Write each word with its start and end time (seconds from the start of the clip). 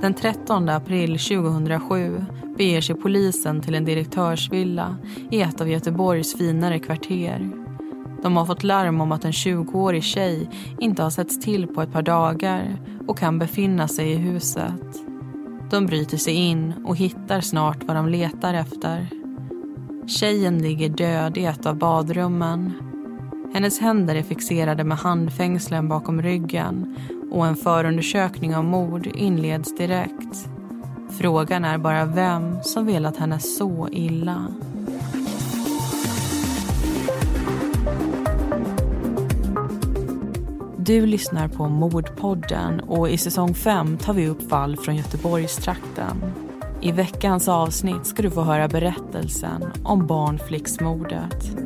Den 0.00 0.14
13 0.14 0.68
april 0.68 1.18
2007 1.18 2.24
beger 2.58 2.80
sig 2.80 2.94
polisen 2.94 3.60
till 3.60 3.74
en 3.74 3.84
direktörsvilla 3.84 4.96
i 5.30 5.42
ett 5.42 5.60
av 5.60 5.68
Göteborgs 5.68 6.36
finare 6.36 6.78
kvarter. 6.78 7.50
De 8.22 8.36
har 8.36 8.46
fått 8.46 8.64
larm 8.64 9.00
om 9.00 9.12
att 9.12 9.24
en 9.24 9.32
20-årig 9.32 10.02
tjej 10.02 10.50
inte 10.78 11.02
har 11.02 11.10
setts 11.10 11.40
till 11.40 11.66
på 11.66 11.82
ett 11.82 11.92
par 11.92 12.02
dagar 12.02 12.76
och 13.06 13.18
kan 13.18 13.38
befinna 13.38 13.88
sig 13.88 14.12
i 14.12 14.16
huset. 14.16 15.04
De 15.70 15.86
bryter 15.86 16.16
sig 16.16 16.34
in 16.34 16.74
och 16.84 16.96
hittar 16.96 17.40
snart 17.40 17.84
vad 17.84 17.96
de 17.96 18.08
letar 18.08 18.54
efter. 18.54 19.08
Tjejen 20.06 20.58
ligger 20.58 20.88
död 20.88 21.38
i 21.38 21.44
ett 21.44 21.66
av 21.66 21.78
badrummen. 21.78 22.72
Hennes 23.54 23.80
händer 23.80 24.14
är 24.14 24.22
fixerade 24.22 24.84
med 24.84 24.98
handfängslen 24.98 25.88
bakom 25.88 26.22
ryggen 26.22 26.96
och 27.30 27.46
en 27.46 27.56
förundersökning 27.56 28.56
av 28.56 28.64
mord 28.64 29.06
inleds 29.06 29.76
direkt. 29.76 30.48
Frågan 31.18 31.64
är 31.64 31.78
bara 31.78 32.04
vem 32.04 32.62
som 32.62 32.86
velat 32.86 33.16
henne 33.16 33.38
så 33.38 33.88
illa. 33.92 34.46
Du 40.76 41.06
lyssnar 41.06 41.48
på 41.48 41.68
Mordpodden 41.68 42.80
och 42.80 43.10
i 43.10 43.18
säsong 43.18 43.54
5 43.54 43.98
tar 43.98 44.12
vi 44.12 44.28
upp 44.28 44.48
fall 44.48 44.76
från 44.76 44.96
Göteborgstrakten. 44.96 46.22
I 46.80 46.92
veckans 46.92 47.48
avsnitt 47.48 48.06
ska 48.06 48.22
du 48.22 48.30
få 48.30 48.42
höra 48.42 48.68
berättelsen 48.68 49.64
om 49.82 50.06
barnflicksmordet. 50.06 51.56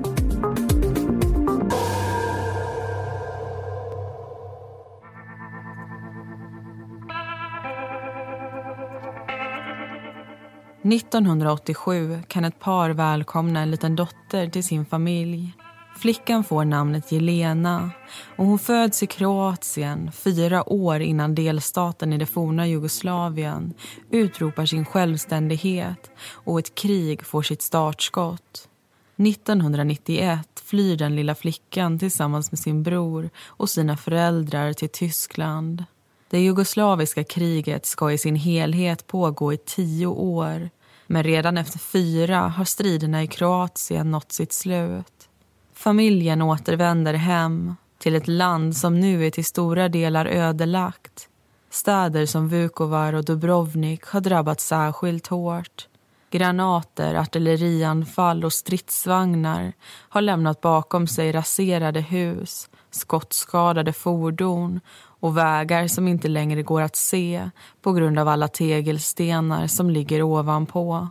–1987 10.84 12.22
kan 12.28 12.44
ett 12.44 12.60
par 12.60 12.90
välkomna 12.90 13.60
en 13.60 13.70
liten 13.70 13.96
dotter 13.96 14.48
till 14.48 14.64
sin 14.64 14.86
familj. 14.86 15.52
Flickan 15.96 16.44
får 16.44 16.64
namnet 16.64 17.12
Jelena 17.12 17.90
och 18.36 18.46
hon 18.46 18.58
föds 18.58 19.02
i 19.02 19.06
Kroatien 19.06 20.12
fyra 20.12 20.72
år 20.72 21.00
innan 21.00 21.34
delstaten 21.34 22.12
i 22.12 22.18
det 22.18 22.26
forna 22.26 22.66
Jugoslavien 22.66 23.74
utropar 24.10 24.66
sin 24.66 24.84
självständighet 24.84 26.10
och 26.30 26.58
ett 26.58 26.74
krig 26.74 27.26
får 27.26 27.42
sitt 27.42 27.62
startskott. 27.62 28.68
1991 29.16 30.62
flyr 30.64 30.96
den 30.96 31.16
lilla 31.16 31.34
flickan 31.34 31.98
tillsammans 31.98 32.52
med 32.52 32.58
sin 32.58 32.82
bror 32.82 33.30
och 33.46 33.70
sina 33.70 33.96
föräldrar 33.96 34.72
till 34.72 34.88
Tyskland. 34.88 35.84
Det 36.30 36.40
jugoslaviska 36.40 37.24
kriget 37.24 37.86
ska 37.86 38.12
i 38.12 38.18
sin 38.18 38.36
helhet 38.36 39.06
pågå 39.06 39.52
i 39.52 39.56
tio 39.56 40.06
år 40.06 40.70
men 41.06 41.22
redan 41.22 41.58
efter 41.58 41.78
fyra 41.78 42.38
har 42.38 42.64
striderna 42.64 43.22
i 43.22 43.26
Kroatien 43.26 44.10
nått 44.10 44.32
sitt 44.32 44.52
slut. 44.52 45.28
Familjen 45.74 46.42
återvänder 46.42 47.14
hem 47.14 47.74
till 47.98 48.14
ett 48.14 48.28
land 48.28 48.76
som 48.76 49.00
nu 49.00 49.26
är 49.26 49.30
till 49.30 49.44
stora 49.44 49.88
delar 49.88 50.26
ödelagt. 50.26 51.28
Städer 51.70 52.26
som 52.26 52.48
Vukovar 52.48 53.12
och 53.12 53.24
Dubrovnik 53.24 54.04
har 54.06 54.20
drabbats 54.20 54.66
särskilt 54.66 55.26
hårt. 55.26 55.88
Granater, 56.30 57.14
artillerianfall 57.14 58.44
och 58.44 58.52
stridsvagnar 58.52 59.72
har 60.08 60.20
lämnat 60.20 60.60
bakom 60.60 61.06
sig 61.06 61.32
raserade 61.32 62.00
hus, 62.00 62.68
skottskadade 62.90 63.92
fordon 63.92 64.80
och 65.24 65.36
vägar 65.36 65.88
som 65.88 66.08
inte 66.08 66.28
längre 66.28 66.62
går 66.62 66.82
att 66.82 66.96
se 66.96 67.50
på 67.82 67.92
grund 67.92 68.18
av 68.18 68.28
alla 68.28 68.48
tegelstenar 68.48 69.66
som 69.66 69.90
ligger 69.90 70.22
ovanpå. 70.22 71.08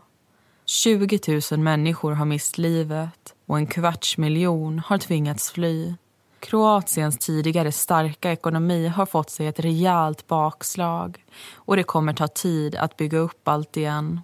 20 0.66 1.20
000 1.52 1.60
människor 1.60 2.12
har 2.12 2.26
mist 2.26 2.58
livet 2.58 3.34
och 3.46 3.58
en 3.58 3.68
kvarts 3.68 4.18
miljon 4.18 4.80
har 4.80 4.98
tvingats 4.98 5.52
fly. 5.52 5.94
Kroatiens 6.40 7.18
tidigare 7.18 7.72
starka 7.72 8.32
ekonomi 8.32 8.88
har 8.88 9.06
fått 9.06 9.30
sig 9.30 9.48
ett 9.48 9.60
rejält 9.60 10.28
bakslag 10.28 11.26
och 11.54 11.76
det 11.76 11.84
kommer 11.84 12.14
ta 12.14 12.28
tid 12.28 12.76
att 12.76 12.98
bygga 12.98 13.18
upp 13.18 13.48
allt 13.48 13.78
igen. 13.78 14.22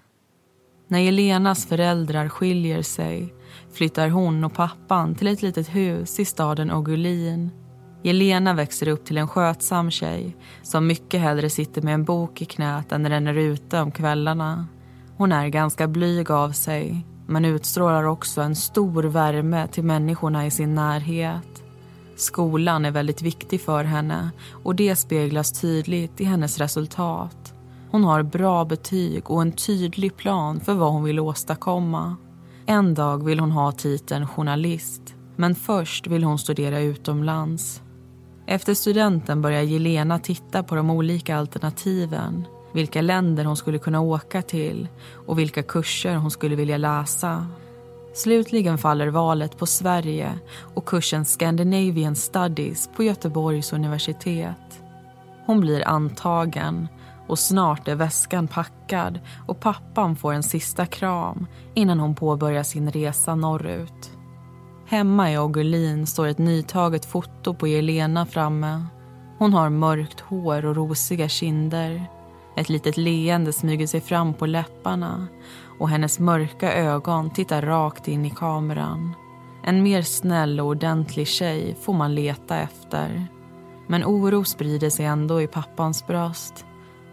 När 0.88 1.00
Jelenas 1.00 1.66
föräldrar 1.66 2.30
skiljer 2.30 2.82
sig 2.82 3.34
flyttar 3.74 4.10
hon 4.10 4.44
och 4.44 4.54
pappan 4.54 5.16
till 5.16 5.28
ett 5.28 5.42
litet 5.42 5.76
hus 5.76 6.20
i 6.20 6.26
staden 6.26 6.72
Ogulin. 6.72 7.59
Jelena 8.04 8.54
växer 8.54 8.88
upp 8.88 9.06
till 9.06 9.18
en 9.18 9.28
skötsam 9.28 9.92
tjej 9.92 10.36
som 10.64 10.88
mycket 10.88 11.22
hellre 11.22 11.50
sitter 11.50 11.82
med 11.82 11.94
en 11.94 12.04
bok 12.04 12.42
i 12.42 12.46
knät 12.46 12.92
än 12.92 13.10
ränner 13.10 13.34
ute 13.34 13.82
om 13.82 13.92
kvällarna. 13.92 14.68
Hon 15.18 15.32
är 15.32 15.48
ganska 15.48 15.88
blyg 15.88 16.32
av 16.32 16.52
sig 16.52 17.06
men 17.28 17.46
utstrålar 17.46 18.04
också 18.04 18.42
en 18.42 18.56
stor 18.56 19.04
värme 19.04 19.68
till 19.68 19.84
människorna 19.84 20.46
i 20.46 20.52
sin 20.52 20.76
närhet. 20.76 21.64
Skolan 22.16 22.86
är 22.86 22.92
väldigt 22.92 23.22
viktig 23.22 23.62
för 23.62 23.84
henne 23.84 24.30
och 24.64 24.76
det 24.76 24.96
speglas 24.96 25.62
tydligt 25.62 26.22
i 26.22 26.24
hennes 26.24 26.58
resultat. 26.58 27.54
Hon 27.92 28.04
har 28.04 28.24
bra 28.24 28.66
betyg 28.66 29.30
och 29.30 29.42
en 29.42 29.52
tydlig 29.52 30.18
plan 30.18 30.60
för 30.60 30.74
vad 30.74 30.92
hon 30.92 31.04
vill 31.04 31.20
åstadkomma. 31.20 32.16
En 32.66 32.94
dag 32.94 33.26
vill 33.26 33.40
hon 33.40 33.52
ha 33.52 33.72
titeln 33.72 34.28
journalist 34.28 35.16
men 35.36 35.56
först 35.56 36.08
vill 36.08 36.24
hon 36.24 36.40
studera 36.40 36.80
utomlands. 36.80 37.82
Efter 38.52 38.74
studenten 38.74 39.42
börjar 39.42 39.62
Jelena 39.62 40.20
titta 40.20 40.64
på 40.64 40.76
de 40.76 40.90
olika 40.90 41.38
alternativen 41.38 42.48
vilka 42.74 43.02
länder 43.02 43.46
hon 43.46 43.58
skulle 43.58 43.80
kunna 43.80 44.02
åka 44.02 44.42
till 44.42 44.88
och 45.28 45.40
vilka 45.40 45.64
kurser 45.64 46.16
hon 46.16 46.32
skulle 46.32 46.56
vilja 46.56 46.78
läsa. 46.78 47.48
Slutligen 48.14 48.78
faller 48.78 49.08
valet 49.08 49.58
på 49.58 49.66
Sverige 49.66 50.40
och 50.74 50.86
kursen 50.86 51.26
Scandinavian 51.26 52.16
Studies 52.16 52.90
på 52.96 53.04
Göteborgs 53.04 53.74
universitet. 53.74 54.82
Hon 55.46 55.60
blir 55.60 55.88
antagen 55.88 56.88
och 57.28 57.40
snart 57.40 57.88
är 57.88 57.96
väskan 57.96 58.48
packad 58.48 59.20
och 59.48 59.60
pappan 59.60 60.16
får 60.16 60.34
en 60.34 60.44
sista 60.44 60.86
kram 60.86 61.48
innan 61.74 62.00
hon 62.00 62.16
påbörjar 62.16 62.64
sin 62.64 62.92
resa 62.92 63.36
norrut. 63.36 64.19
Hemma 64.92 65.32
i 65.32 65.38
Ogulin 65.38 66.08
står 66.08 66.28
ett 66.28 66.38
nytaget 66.38 67.06
foto 67.06 67.54
på 67.54 67.68
Jelena 67.68 68.26
framme. 68.26 68.86
Hon 69.38 69.54
har 69.54 69.70
mörkt 69.70 70.20
hår 70.20 70.66
och 70.66 70.76
rosiga 70.76 71.30
kinder. 71.30 72.06
Ett 72.58 72.70
litet 72.70 72.98
leende 72.98 73.54
smyger 73.54 73.88
sig 73.88 74.02
fram 74.02 74.34
på 74.34 74.46
läpparna 74.46 75.28
och 75.80 75.90
hennes 75.90 76.20
mörka 76.20 76.74
ögon 76.74 77.30
tittar 77.30 77.62
rakt 77.62 78.08
in 78.08 78.26
i 78.26 78.30
kameran. 78.30 79.14
En 79.64 79.84
mer 79.84 80.02
snäll 80.02 80.60
och 80.60 80.68
ordentlig 80.68 81.28
tjej 81.28 81.78
får 81.82 81.94
man 81.94 82.16
leta 82.16 82.58
efter. 82.58 83.28
Men 83.88 84.06
oro 84.06 84.44
sprider 84.44 84.90
sig 84.90 85.06
ändå 85.06 85.42
i 85.42 85.48
pappans 85.48 86.08
bröst. 86.08 86.66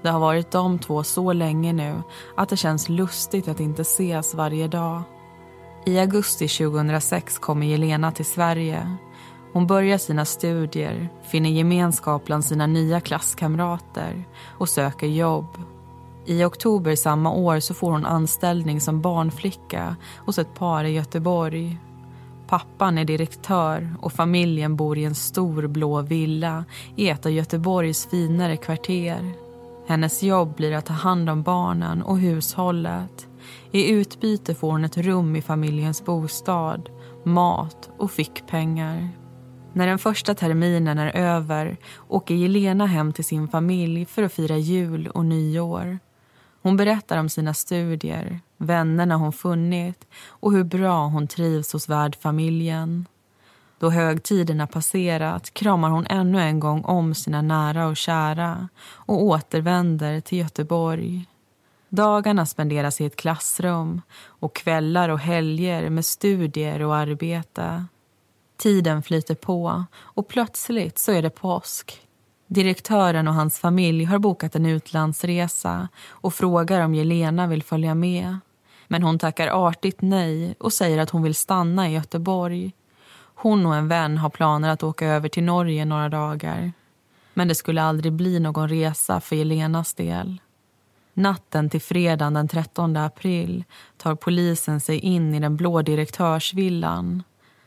Det 0.03 0.08
har 0.08 0.20
varit 0.20 0.50
de 0.50 0.78
två 0.78 1.03
så 1.03 1.32
länge 1.32 1.72
nu 1.72 2.03
att 2.37 2.48
det 2.48 2.56
känns 2.56 2.88
lustigt 2.88 3.48
att 3.48 3.60
inte 3.60 3.82
ses 3.82 4.34
varje 4.34 4.69
dag. 4.69 5.03
I 5.89 5.99
augusti 5.99 6.49
2006 6.49 7.39
kommer 7.39 7.67
Jelena 7.67 8.13
till 8.13 8.25
Sverige. 8.25 8.97
Hon 9.53 9.67
börjar 9.67 9.99
sina 9.99 10.25
studier, 10.25 11.09
finner 11.23 11.51
gemenskap 11.51 12.25
bland 12.25 12.45
sina 12.45 12.67
nya 12.67 13.01
klasskamrater 13.01 14.25
och 14.59 14.69
söker 14.69 15.07
jobb. 15.07 15.47
I 16.25 16.45
oktober 16.45 16.97
samma 16.97 17.33
år 17.33 17.61
så 17.61 17.75
får 17.75 17.91
hon 17.91 18.07
anställning 18.07 18.81
som 18.81 19.01
barnflicka 19.01 19.97
hos 20.17 20.38
ett 20.38 20.55
par 20.55 20.85
i 20.85 20.91
Göteborg. 20.91 21.79
Pappan 22.49 22.99
är 22.99 23.05
direktör 23.05 23.97
och 24.00 24.12
familjen 24.12 24.77
bor 24.77 24.99
i 24.99 25.05
en 25.05 25.15
stor 25.15 25.67
blå 25.67 26.03
villa 26.03 26.65
i 26.97 27.09
ett 27.09 27.27
av 27.27 27.32
Göteborgs 27.32 28.06
finare 28.06 28.56
kvarter. 28.56 29.32
Hennes 29.89 30.23
jobb 30.23 30.56
blir 30.56 30.73
att 30.73 30.87
ta 30.87 30.93
hand 30.93 31.31
om 31.31 31.43
barnen 31.43 32.03
och 32.03 32.19
hushållet. 32.19 33.29
I 33.72 33.90
utbyte 33.90 34.54
får 34.54 34.70
hon 34.72 34.84
ett 34.84 34.96
rum 34.96 35.37
i 35.37 35.43
familjens 35.43 36.04
bostad, 36.04 36.90
mat 37.25 37.90
och 37.98 38.10
fickpengar. 38.10 39.08
När 39.72 39.87
den 39.87 39.98
första 39.98 40.34
terminen 40.34 40.98
är 40.98 41.16
över 41.16 41.76
åker 42.08 42.34
Jelena 42.34 42.87
hem 42.87 43.12
till 43.12 43.25
sin 43.25 43.48
familj 43.48 44.04
för 44.04 44.22
att 44.22 44.32
fira 44.32 44.56
jul 44.56 45.08
och 45.08 45.25
nyår. 45.25 45.98
Hon 46.62 46.76
berättar 46.76 47.19
om 47.19 47.28
sina 47.28 47.54
studier, 47.54 48.40
vännerna 48.56 49.16
hon 49.16 49.32
funnit 49.32 50.06
och 50.28 50.52
hur 50.52 50.64
bra 50.64 51.06
hon 51.06 51.26
trivs 51.26 51.72
hos 51.72 51.88
värdfamiljen. 51.88 53.06
Då 53.78 53.90
högtiderna 53.90 54.66
passerat 54.66 55.54
kramar 55.54 55.90
hon 55.90 56.06
ännu 56.06 56.40
en 56.40 56.60
gång 56.60 56.84
om 56.84 57.14
sina 57.14 57.43
nära 57.43 57.87
och 57.87 57.96
kära 57.96 58.69
och 58.88 59.22
återvänder 59.22 60.20
till 60.20 60.38
Göteborg. 60.38 61.26
Dagarna 61.96 62.46
spenderas 62.46 63.00
i 63.00 63.04
ett 63.04 63.16
klassrum 63.16 64.02
och 64.26 64.56
kvällar 64.56 65.08
och 65.08 65.19
helger 65.19 65.90
med 65.90 66.04
studier 66.04 66.82
och 66.82 66.96
arbete. 66.96 67.84
Tiden 68.56 69.02
flyter 69.02 69.34
på 69.34 69.84
och 69.94 70.28
plötsligt 70.28 70.98
så 70.98 71.12
är 71.12 71.22
det 71.22 71.31
påsk. 71.31 72.00
Direktören 72.46 73.28
och 73.28 73.34
hans 73.34 73.58
familj 73.58 74.04
har 74.04 74.19
bokat 74.19 74.56
en 74.56 74.66
utlandsresa 74.66 75.88
och 76.08 76.34
frågar 76.34 76.81
om 76.81 76.94
Jelena 76.94 77.46
vill 77.46 77.62
följa 77.62 77.94
med. 77.94 78.38
Men 78.88 79.02
hon 79.02 79.19
tackar 79.19 79.69
artigt 79.69 80.00
nej 80.00 80.54
och 80.58 80.72
säger 80.72 80.98
att 80.98 81.10
hon 81.10 81.22
vill 81.22 81.34
stanna 81.34 81.88
i 81.88 81.93
Göteborg. 81.93 82.72
Hon 83.34 83.66
och 83.66 83.75
en 83.75 83.88
vän 83.88 84.19
har 84.19 84.31
planer 84.31 84.69
att 84.69 84.82
åka 84.82 85.06
över 85.06 85.28
till 85.28 85.44
Norge 85.44 85.84
några 85.84 86.08
dagar. 86.08 86.72
Men 87.34 87.48
det 87.48 87.54
skulle 87.54 87.82
aldrig 87.82 88.12
bli 88.12 88.40
någon 88.40 88.69
resa 88.69 89.20
för 89.20 89.37
Jelenas 89.37 89.94
del. 89.94 90.40
Natten 91.19 91.71
till 91.71 91.81
fredagen 91.81 92.35
den 92.35 92.49
13 92.49 92.97
april 92.97 93.65
tar 93.97 94.15
polisen 94.15 94.81
sig 94.81 94.99
in 94.99 95.35
i 95.35 95.41
den 95.41 95.57
blå 95.57 95.83
direktörsvillan. 95.83 97.23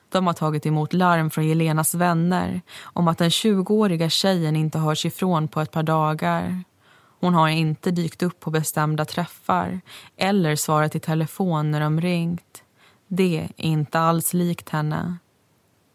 De 0.10 0.28
har 0.28 0.34
tagit 0.34 0.66
emot 0.66 0.94
larm 0.94 1.30
från 1.30 1.48
Jelenas 1.48 1.96
vänner 1.96 2.62
om 2.84 3.07
att 3.07 3.18
den 3.18 3.30
20-åriga 3.30 4.10
tjejen 4.10 4.56
inte 4.56 4.80
hörs 4.80 5.06
ifrån 5.06 5.48
på 5.48 5.62
ett 5.62 5.72
par 5.72 5.84
dagar. 5.84 6.63
Hon 7.19 7.34
har 7.34 7.50
inte 7.50 7.92
dykt 7.92 8.24
upp 8.24 8.40
på 8.40 8.51
bestämda 8.51 9.06
träffar 9.06 9.81
eller 10.18 10.56
svarat 10.56 10.96
i 10.96 11.00
telefon 11.00 11.72
när 11.72 11.80
de 11.80 12.01
ringt. 12.01 12.63
Det 13.07 13.50
är 13.57 13.66
inte 13.66 14.00
alls 14.00 14.34
likt 14.34 14.69
henne. 14.69 15.18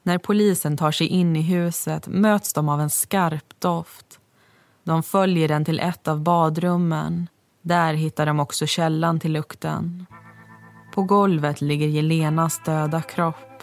När 0.03 0.19
polisen 0.19 0.77
tar 0.77 0.93
sig 0.93 1.07
in 1.07 1.37
i 1.37 1.43
huset 1.43 2.09
möts 2.09 2.53
de 2.53 2.69
av 2.69 2.81
en 2.81 2.91
skarp 2.91 3.61
doft. 3.61 4.21
De 4.85 5.03
följer 5.03 5.49
den 5.49 5.65
till 5.65 5.81
ett 5.81 6.09
av 6.09 6.21
badrummen. 6.21 7.29
Där 7.65 7.95
hittar 7.95 8.27
de 8.27 8.41
också 8.41 8.67
källan 8.67 9.21
till 9.21 9.33
lukten. 9.33 10.07
På 10.95 11.03
golvet 11.03 11.61
ligger 11.61 11.87
Jelenas 11.87 12.63
döda 12.65 13.03
kropp. 13.03 13.63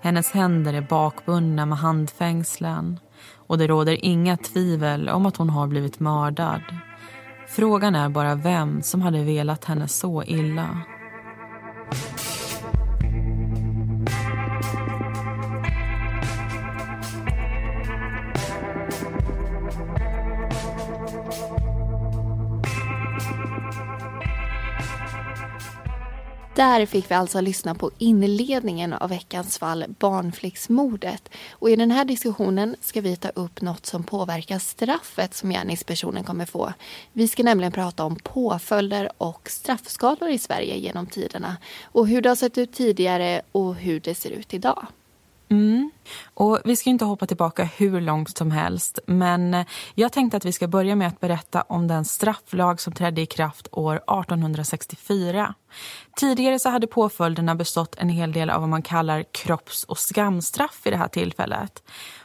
Hennes 0.00 0.30
händer 0.32 0.74
är 0.74 0.80
bakbundna 0.80 1.66
med 1.66 1.78
handfängslen 1.78 3.00
och 3.34 3.58
det 3.58 3.66
råder 3.66 4.04
inga 4.04 4.36
tvivel 4.36 5.08
om 5.08 5.26
att 5.26 5.36
hon 5.36 5.50
har 5.50 5.66
blivit 5.66 6.00
mördad. 6.00 6.62
Frågan 7.48 7.94
är 7.94 8.08
bara 8.08 8.34
vem 8.34 8.82
som 8.82 9.02
hade 9.02 9.24
velat 9.24 9.64
henne 9.64 9.88
så 9.88 10.22
illa. 10.22 10.80
Där 26.60 26.86
fick 26.86 27.10
vi 27.10 27.14
alltså 27.14 27.40
lyssna 27.40 27.74
på 27.74 27.90
inledningen 27.98 28.92
av 28.92 29.10
veckans 29.10 29.58
fall 29.58 29.84
Barnflicksmordet. 29.98 31.28
Och 31.52 31.70
i 31.70 31.76
den 31.76 31.90
här 31.90 32.04
diskussionen 32.04 32.76
ska 32.80 33.00
vi 33.00 33.16
ta 33.16 33.28
upp 33.28 33.60
något 33.60 33.86
som 33.86 34.04
påverkar 34.04 34.58
straffet 34.58 35.34
som 35.34 35.50
gärningspersonen 35.50 36.24
kommer 36.24 36.46
få. 36.46 36.72
Vi 37.12 37.28
ska 37.28 37.42
nämligen 37.42 37.72
prata 37.72 38.04
om 38.04 38.16
påföljder 38.16 39.10
och 39.18 39.50
straffskalor 39.50 40.30
i 40.30 40.38
Sverige 40.38 40.76
genom 40.76 41.06
tiderna 41.06 41.56
och 41.84 42.08
hur 42.08 42.22
det 42.22 42.28
har 42.28 42.36
sett 42.36 42.58
ut 42.58 42.72
tidigare 42.72 43.42
och 43.52 43.74
hur 43.74 44.00
det 44.00 44.14
ser 44.14 44.30
ut 44.30 44.54
idag. 44.54 44.86
Mm. 45.50 45.90
Och 46.34 46.60
Vi 46.64 46.76
ska 46.76 46.90
inte 46.90 47.04
hoppa 47.04 47.26
tillbaka 47.26 47.64
hur 47.64 48.00
långt 48.00 48.36
som 48.38 48.50
helst 48.50 48.98
men 49.06 49.54
eh, 49.54 49.66
jag 49.94 50.12
tänkte 50.12 50.36
att 50.36 50.44
vi 50.44 50.52
ska 50.52 50.68
börja 50.68 50.96
med 50.96 51.08
att 51.08 51.20
berätta 51.20 51.62
om 51.62 51.88
den 51.88 52.04
strafflag 52.04 52.80
som 52.80 52.92
trädde 52.92 53.20
i 53.20 53.26
kraft 53.26 53.68
år 53.72 53.96
1864. 53.96 55.54
Tidigare 56.16 56.58
så 56.58 56.68
hade 56.68 56.86
påföljderna 56.86 57.54
bestått 57.54 57.94
en 57.98 58.08
hel 58.08 58.32
del 58.32 58.50
av 58.50 58.60
vad 58.60 58.68
man 58.68 58.82
kallar 58.82 59.22
kropps- 59.22 59.84
och 59.84 59.98
skamstraff 59.98 60.86
i 60.86 60.90
det 60.90 60.96
här 60.96 61.08
tillfället. 61.08 61.82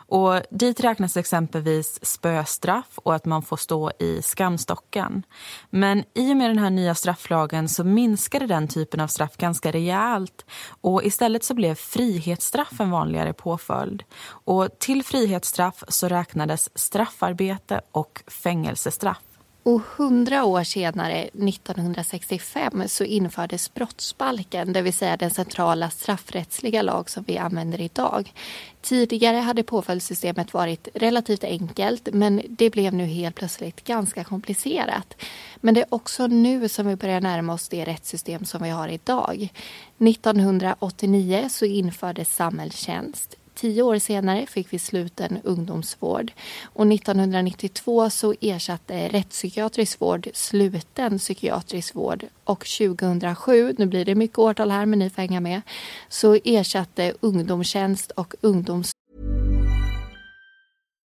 Och 0.08 0.42
dit 0.52 0.80
räknas 0.80 1.18
exempelvis 1.18 2.06
spöstraff 2.06 2.90
och 2.96 3.16
att 3.16 3.26
man 3.26 3.42
får 3.42 3.58
stå 3.58 3.92
i 4.00 4.22
skamstocken. 4.22 5.24
Men 5.70 6.04
i 6.14 6.34
och 6.34 6.38
med 6.38 6.50
den 6.50 6.60
här 6.60 6.70
nya 6.70 6.96
strafflagen 6.96 7.70
så 7.70 7.84
minskade 7.84 8.48
den 8.48 8.68
typen 8.68 9.00
av 9.00 9.08
straff 9.08 9.38
ganska 9.38 9.72
rejält. 9.72 10.46
Och 10.82 11.04
istället 11.04 11.44
så 11.44 11.54
blev 11.54 11.76
frihetsstraff 11.76 12.80
en 12.80 12.92
vanligare 12.92 13.34
påföljd. 13.34 14.04
Och 14.28 14.80
till 14.80 15.04
frihetsstraff 15.04 15.84
så 15.88 16.08
räknades 16.08 16.70
straffarbete 16.76 17.82
och 17.92 18.24
fängelsestraff. 18.28 19.25
Och 19.68 19.82
hundra 19.82 20.46
år 20.46 20.64
senare, 20.64 21.22
1965, 21.22 22.84
så 22.88 23.04
infördes 23.04 23.74
brottsbalken, 23.74 24.74
det 24.74 24.82
vill 24.82 24.94
säga 24.94 25.18
den 25.18 25.32
centrala 25.32 25.90
straffrättsliga 25.90 26.82
lag 26.82 27.10
som 27.10 27.24
vi 27.28 27.38
använder 27.38 27.82
idag. 27.82 28.34
Tidigare 28.82 29.38
hade 29.38 29.64
påföljdssystemet 29.64 30.54
varit 30.54 30.88
relativt 30.94 31.44
enkelt 31.44 32.10
men 32.14 32.42
det 32.50 32.70
blev 32.70 32.94
nu 32.94 33.06
helt 33.06 33.36
plötsligt 33.36 33.84
ganska 33.84 34.24
komplicerat. 34.24 35.16
Men 35.56 35.74
det 35.74 35.82
är 35.82 35.94
också 35.94 36.28
nu 36.28 36.70
som 36.70 36.88
vi 36.88 36.96
börjar 36.96 37.22
närma 37.22 37.54
oss 37.54 37.70
det 37.70 37.86
rättssystem 37.86 38.46
som 38.46 38.64
vi 38.64 38.70
har 38.70 38.88
idag. 38.88 39.50
1989 39.98 41.48
så 41.50 41.66
infördes 41.66 42.36
samhällstjänst. 42.36 43.36
Tio 43.56 43.82
år 43.82 44.00
senare 44.00 44.46
fick 44.46 44.74
vi 44.74 44.80
sluten 44.80 45.42
ungdomsvård 45.44 46.32
och 46.64 46.88
1992 46.94 48.10
så 48.10 48.34
ersatte 48.42 49.08
rättspsykiatrisk 49.08 50.02
vård 50.02 50.28
sluten 50.34 51.18
psykiatrisk 51.18 51.96
vård 51.96 52.26
och 52.44 52.66
2007, 52.66 53.76
nu 53.78 53.86
blir 53.86 54.06
det 54.06 54.16
mycket 54.16 54.40
årtal 54.40 54.72
här 54.72 54.86
men 54.86 55.00
ni 55.00 55.10
får 55.10 55.22
hänga 55.22 55.40
med, 55.40 55.62
så 56.10 56.38
ersatte 56.44 57.14
ungdomstjänst 57.20 58.12
och 58.12 58.36
ungdoms... 58.42 58.92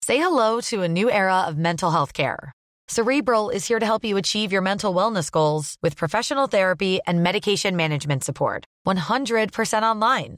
Say 0.05 0.17
hello 0.17 0.61
to 0.61 0.83
a 0.83 0.87
new 0.87 1.09
era 1.09 1.49
of 1.49 1.55
mental 1.55 1.91
health 1.91 2.13
care. 2.13 2.51
Cerebral 2.87 3.49
is 3.55 3.67
here 3.69 3.79
to 3.79 3.85
help 3.85 4.05
you 4.05 4.17
achieve 4.17 4.53
your 4.53 4.61
mental 4.61 4.95
wellness 4.95 5.31
goals 5.31 5.75
with 5.81 5.97
professional 5.97 6.47
therapy 6.47 6.99
and 7.07 7.23
medication 7.23 7.75
management 7.75 8.23
support. 8.23 8.63
100% 8.87 9.95
online. 9.95 10.37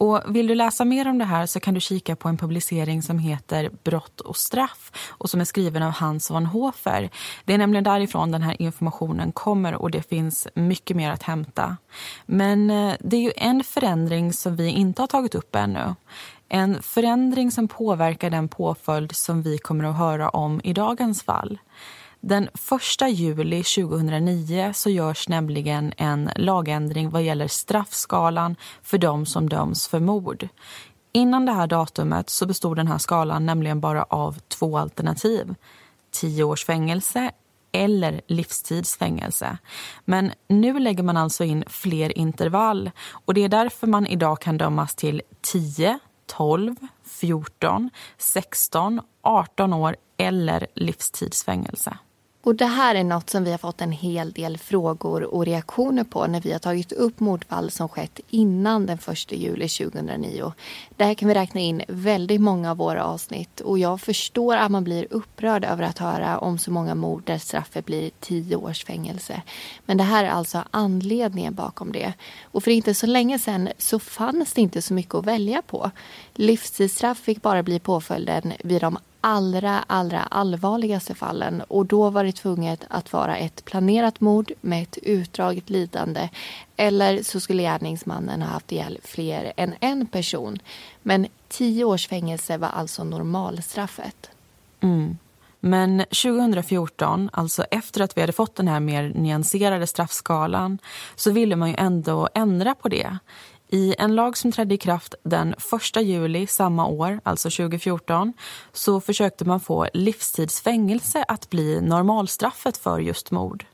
Och 0.00 0.22
vill 0.28 0.46
du 0.46 0.54
läsa 0.54 0.84
mer 0.84 1.08
om 1.08 1.18
det 1.18 1.24
här 1.24 1.46
så 1.46 1.60
kan 1.60 1.74
du 1.74 1.80
kika 1.80 2.16
på 2.16 2.28
en 2.28 2.36
publicering 2.36 3.02
som 3.02 3.18
heter 3.18 3.70
Brott 3.84 4.20
och 4.20 4.36
straff 4.36 4.92
och 5.08 5.30
som 5.30 5.40
är 5.40 5.44
skriven 5.44 5.82
av 5.82 5.90
Hans 5.90 6.30
von 6.30 6.46
Hofer. 6.46 7.10
Det 7.44 7.54
är 7.54 7.58
nämligen 7.58 7.84
därifrån 7.84 8.30
den 8.30 8.42
här 8.42 8.62
informationen 8.62 9.32
kommer 9.32 9.74
och 9.74 9.90
det 9.90 10.02
finns 10.02 10.48
mycket 10.54 10.96
mer 10.96 11.10
att 11.10 11.22
hämta. 11.22 11.76
Men 12.26 12.70
eh, 12.70 12.94
det 13.00 13.16
är 13.16 13.20
ju 13.20 13.32
en 13.36 13.64
förändring 13.64 14.32
som 14.32 14.56
vi 14.56 14.68
inte 14.68 15.02
har 15.02 15.06
tagit 15.06 15.34
upp 15.34 15.54
ännu. 15.54 15.94
En 16.48 16.82
förändring 16.82 17.50
som 17.50 17.68
påverkar 17.68 18.30
den 18.30 18.48
påföljd 18.48 19.16
som 19.16 19.42
vi 19.42 19.58
kommer 19.58 19.84
att 19.84 19.96
höra 19.96 20.28
om 20.28 20.60
i 20.64 20.72
dagens 20.72 21.22
fall. 21.22 21.58
Den 22.20 22.48
1 23.00 23.08
juli 23.10 23.62
2009 23.62 24.72
så 24.74 24.90
görs 24.90 25.28
nämligen 25.28 25.92
en 25.96 26.30
lagändring 26.36 27.10
vad 27.10 27.22
gäller 27.22 27.48
straffskalan 27.48 28.56
för 28.82 28.98
de 28.98 29.26
som 29.26 29.48
döms 29.48 29.88
för 29.88 30.00
mord. 30.00 30.48
Innan 31.12 31.46
det 31.46 31.52
här 31.52 31.66
datumet 31.66 32.30
så 32.30 32.46
bestod 32.46 32.76
den 32.76 32.86
här 32.86 32.98
skalan 32.98 33.46
nämligen 33.46 33.80
bara 33.80 34.02
av 34.02 34.38
två 34.48 34.78
alternativ. 34.78 35.54
10 36.10 36.44
års 36.44 36.64
fängelse 36.64 37.30
eller 37.72 38.20
livstidsfängelse. 38.26 39.58
Men 40.04 40.32
nu 40.48 40.78
lägger 40.78 41.02
man 41.02 41.16
alltså 41.16 41.44
in 41.44 41.64
fler 41.66 42.18
intervall 42.18 42.90
och 43.10 43.34
det 43.34 43.44
är 43.44 43.48
därför 43.48 43.86
man 43.86 44.06
idag 44.06 44.40
kan 44.40 44.58
dömas 44.58 44.94
till 44.94 45.22
10, 45.40 45.98
12, 46.26 46.76
14, 47.04 47.90
16, 48.18 49.00
18 49.22 49.72
år 49.72 49.96
eller 50.16 50.66
livstidsfängelse. 50.74 51.98
Och 52.42 52.54
det 52.54 52.66
här 52.66 52.94
är 52.94 53.04
något 53.04 53.30
som 53.30 53.44
vi 53.44 53.50
har 53.50 53.58
fått 53.58 53.80
en 53.80 53.92
hel 53.92 54.32
del 54.32 54.58
frågor 54.58 55.22
och 55.22 55.46
reaktioner 55.46 56.04
på 56.04 56.26
när 56.26 56.40
vi 56.40 56.52
har 56.52 56.58
tagit 56.58 56.92
upp 56.92 57.20
mordfall 57.20 57.70
som 57.70 57.88
skett 57.88 58.20
innan 58.30 58.86
den 58.86 58.98
1 59.08 59.32
juli 59.32 59.68
2009. 59.68 60.52
Där 60.96 61.14
kan 61.14 61.28
vi 61.28 61.34
räkna 61.34 61.60
in 61.60 61.82
väldigt 61.88 62.40
många 62.40 62.70
av 62.70 62.76
våra 62.76 63.04
avsnitt 63.04 63.60
och 63.60 63.78
jag 63.78 64.00
förstår 64.00 64.56
att 64.56 64.70
man 64.70 64.84
blir 64.84 65.06
upprörd 65.10 65.64
över 65.64 65.82
att 65.82 65.98
höra 65.98 66.38
om 66.38 66.58
så 66.58 66.70
många 66.70 66.94
mord 66.94 67.22
där 67.24 67.38
straffet 67.38 67.86
blir 67.86 68.10
tio 68.20 68.56
års 68.56 68.84
fängelse. 68.84 69.42
Men 69.86 69.96
det 69.96 70.04
här 70.04 70.24
är 70.24 70.30
alltså 70.30 70.64
anledningen 70.70 71.54
bakom 71.54 71.92
det. 71.92 72.12
Och 72.42 72.64
för 72.64 72.70
inte 72.70 72.94
så 72.94 73.06
länge 73.06 73.38
sedan 73.38 73.68
så 73.78 73.98
fanns 73.98 74.52
det 74.52 74.60
inte 74.60 74.82
så 74.82 74.94
mycket 74.94 75.14
att 75.14 75.26
välja 75.26 75.62
på. 75.62 75.90
Livstidsstraff 76.34 77.18
fick 77.18 77.42
bara 77.42 77.62
bli 77.62 77.78
påföljden 77.78 78.52
vid 78.64 78.80
de 78.80 78.98
allra, 79.20 79.84
allra 79.86 80.22
allvarligaste 80.22 81.14
fallen 81.14 81.62
och 81.68 81.86
då 81.86 82.10
var 82.10 82.24
det 82.24 82.32
tvunget 82.32 82.84
att 82.88 83.12
vara 83.12 83.36
ett 83.36 83.64
planerat 83.64 84.20
mord 84.20 84.52
med 84.60 84.82
ett 84.82 84.98
utdraget 85.02 85.70
lidande 85.70 86.28
eller 86.76 87.22
så 87.22 87.40
skulle 87.40 87.62
gärningsmannen 87.62 88.42
ha 88.42 88.48
haft 88.48 88.72
ihjäl 88.72 88.98
fler 89.04 89.52
än 89.56 89.74
en 89.80 90.06
person. 90.06 90.58
Men 91.02 91.26
tio 91.48 91.84
års 91.84 92.08
fängelse 92.08 92.56
var 92.56 92.68
alltså 92.68 93.04
normalstraffet. 93.04 94.30
Mm. 94.80 95.16
Men 95.60 95.98
2014, 95.98 97.30
alltså 97.32 97.64
efter 97.70 98.00
att 98.00 98.16
vi 98.16 98.20
hade 98.20 98.32
fått 98.32 98.56
den 98.56 98.68
här 98.68 98.80
mer 98.80 99.12
nyanserade 99.14 99.86
straffskalan 99.86 100.78
så 101.16 101.30
ville 101.30 101.56
man 101.56 101.68
ju 101.68 101.74
ändå 101.78 102.28
ändra 102.34 102.74
på 102.74 102.88
det. 102.88 103.18
I 103.72 103.94
en 103.98 104.14
lag 104.14 104.36
som 104.36 104.52
trädde 104.52 104.74
i 104.74 104.78
kraft 104.78 105.14
den 105.22 105.54
1 105.96 106.02
juli 106.02 106.46
samma 106.46 106.86
år, 106.86 107.20
alltså 107.22 107.50
2014, 107.50 108.32
så 108.72 109.00
försökte 109.00 109.44
man 109.44 109.60
få 109.60 109.88
livstidsfängelse 109.94 111.24
att 111.28 111.50
bli 111.50 111.80
normalstraffet 111.80 112.76
för 112.76 112.98
just 112.98 113.30
mord. 113.30 113.64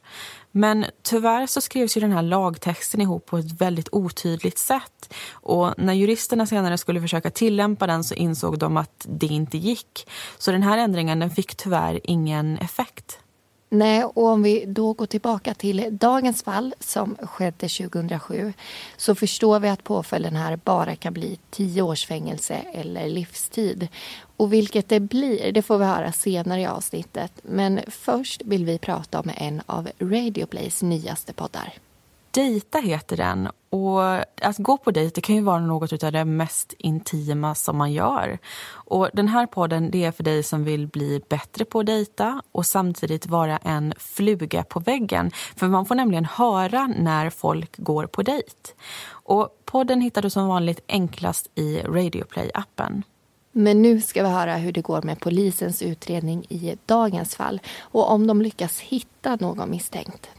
Men 0.50 0.84
tyvärr 1.02 1.46
så 1.46 1.60
skrevs 1.60 1.96
ju 1.96 2.00
den 2.00 2.12
här 2.12 2.22
lagtexten 2.22 3.00
ihop 3.00 3.26
på 3.26 3.38
ett 3.38 3.60
väldigt 3.60 3.88
otydligt 3.92 4.58
sätt. 4.58 5.14
Och 5.30 5.74
när 5.76 5.92
juristerna 5.92 6.46
senare 6.46 6.78
skulle 6.78 7.00
försöka 7.00 7.30
tillämpa 7.30 7.86
den 7.86 8.04
så 8.04 8.14
insåg 8.14 8.58
de 8.58 8.76
att 8.76 9.06
det 9.08 9.26
inte 9.26 9.58
gick. 9.58 10.08
Så 10.38 10.52
den 10.52 10.62
här 10.62 10.78
ändringen 10.78 11.18
den 11.18 11.30
fick 11.30 11.56
tyvärr 11.56 12.00
ingen 12.04 12.58
effekt. 12.58 13.18
Nej, 13.68 14.04
och 14.04 14.26
om 14.26 14.42
vi 14.42 14.64
då 14.66 14.92
går 14.92 15.06
tillbaka 15.06 15.54
till 15.54 15.88
dagens 15.90 16.42
fall 16.42 16.74
som 16.80 17.16
skedde 17.22 17.68
2007 17.68 18.52
så 18.96 19.14
förstår 19.14 19.60
vi 19.60 19.68
att 19.68 19.84
påföljden 19.84 20.36
här 20.36 20.56
bara 20.64 20.96
kan 20.96 21.12
bli 21.12 21.38
tio 21.50 21.82
års 21.82 22.06
fängelse 22.06 22.54
eller 22.72 23.08
livstid. 23.08 23.88
Och 24.36 24.52
vilket 24.52 24.88
det 24.88 25.00
blir, 25.00 25.52
det 25.52 25.62
får 25.62 25.78
vi 25.78 25.84
höra 25.84 26.12
senare 26.12 26.60
i 26.60 26.66
avsnittet. 26.66 27.32
Men 27.42 27.80
först 27.88 28.42
vill 28.44 28.64
vi 28.64 28.78
prata 28.78 29.20
om 29.20 29.30
en 29.36 29.62
av 29.66 29.88
Radioplays 29.98 30.82
nyaste 30.82 31.32
poddar. 31.32 31.72
Dejta 32.36 32.78
heter 32.78 33.16
den. 33.16 33.48
Och 33.70 34.02
att 34.42 34.58
gå 34.58 34.76
på 34.76 34.90
dejt 34.90 35.20
kan 35.20 35.36
ju 35.36 35.42
vara 35.42 35.60
något 35.60 36.02
av 36.04 36.12
det 36.12 36.24
mest 36.24 36.74
intima 36.78 37.54
som 37.54 37.76
man 37.76 37.92
gör. 37.92 38.38
Och 38.68 39.08
Den 39.12 39.28
här 39.28 39.46
podden 39.46 39.90
det 39.90 40.04
är 40.04 40.12
för 40.12 40.24
dig 40.24 40.42
som 40.42 40.64
vill 40.64 40.86
bli 40.86 41.22
bättre 41.28 41.64
på 41.64 41.80
att 41.80 41.86
dejta 41.86 42.42
och 42.52 42.66
samtidigt 42.66 43.26
vara 43.26 43.56
en 43.58 43.94
fluga 43.98 44.62
på 44.62 44.80
väggen. 44.80 45.30
För 45.56 45.68
man 45.68 45.86
får 45.86 45.94
nämligen 45.94 46.24
höra 46.24 46.86
när 46.86 47.30
folk 47.30 47.76
går 47.76 48.06
på 48.06 48.22
dejt. 48.22 48.72
Och 49.08 49.48
Podden 49.64 50.00
hittar 50.00 50.22
du 50.22 50.30
som 50.30 50.48
vanligt 50.48 50.80
enklast 50.88 51.50
i 51.54 51.80
Radioplay-appen. 51.80 53.02
Men 53.52 53.82
nu 53.82 54.00
ska 54.00 54.22
vi 54.22 54.28
höra 54.28 54.56
hur 54.56 54.72
det 54.72 54.80
går 54.80 55.02
med 55.02 55.20
polisens 55.20 55.82
utredning 55.82 56.44
i 56.48 56.76
dagens 56.86 57.36
fall 57.36 57.60
och 57.80 58.10
om 58.10 58.26
de 58.26 58.42
lyckas 58.42 58.80
hitta 58.80 59.36
någon 59.40 59.70
misstänkt. 59.70 60.30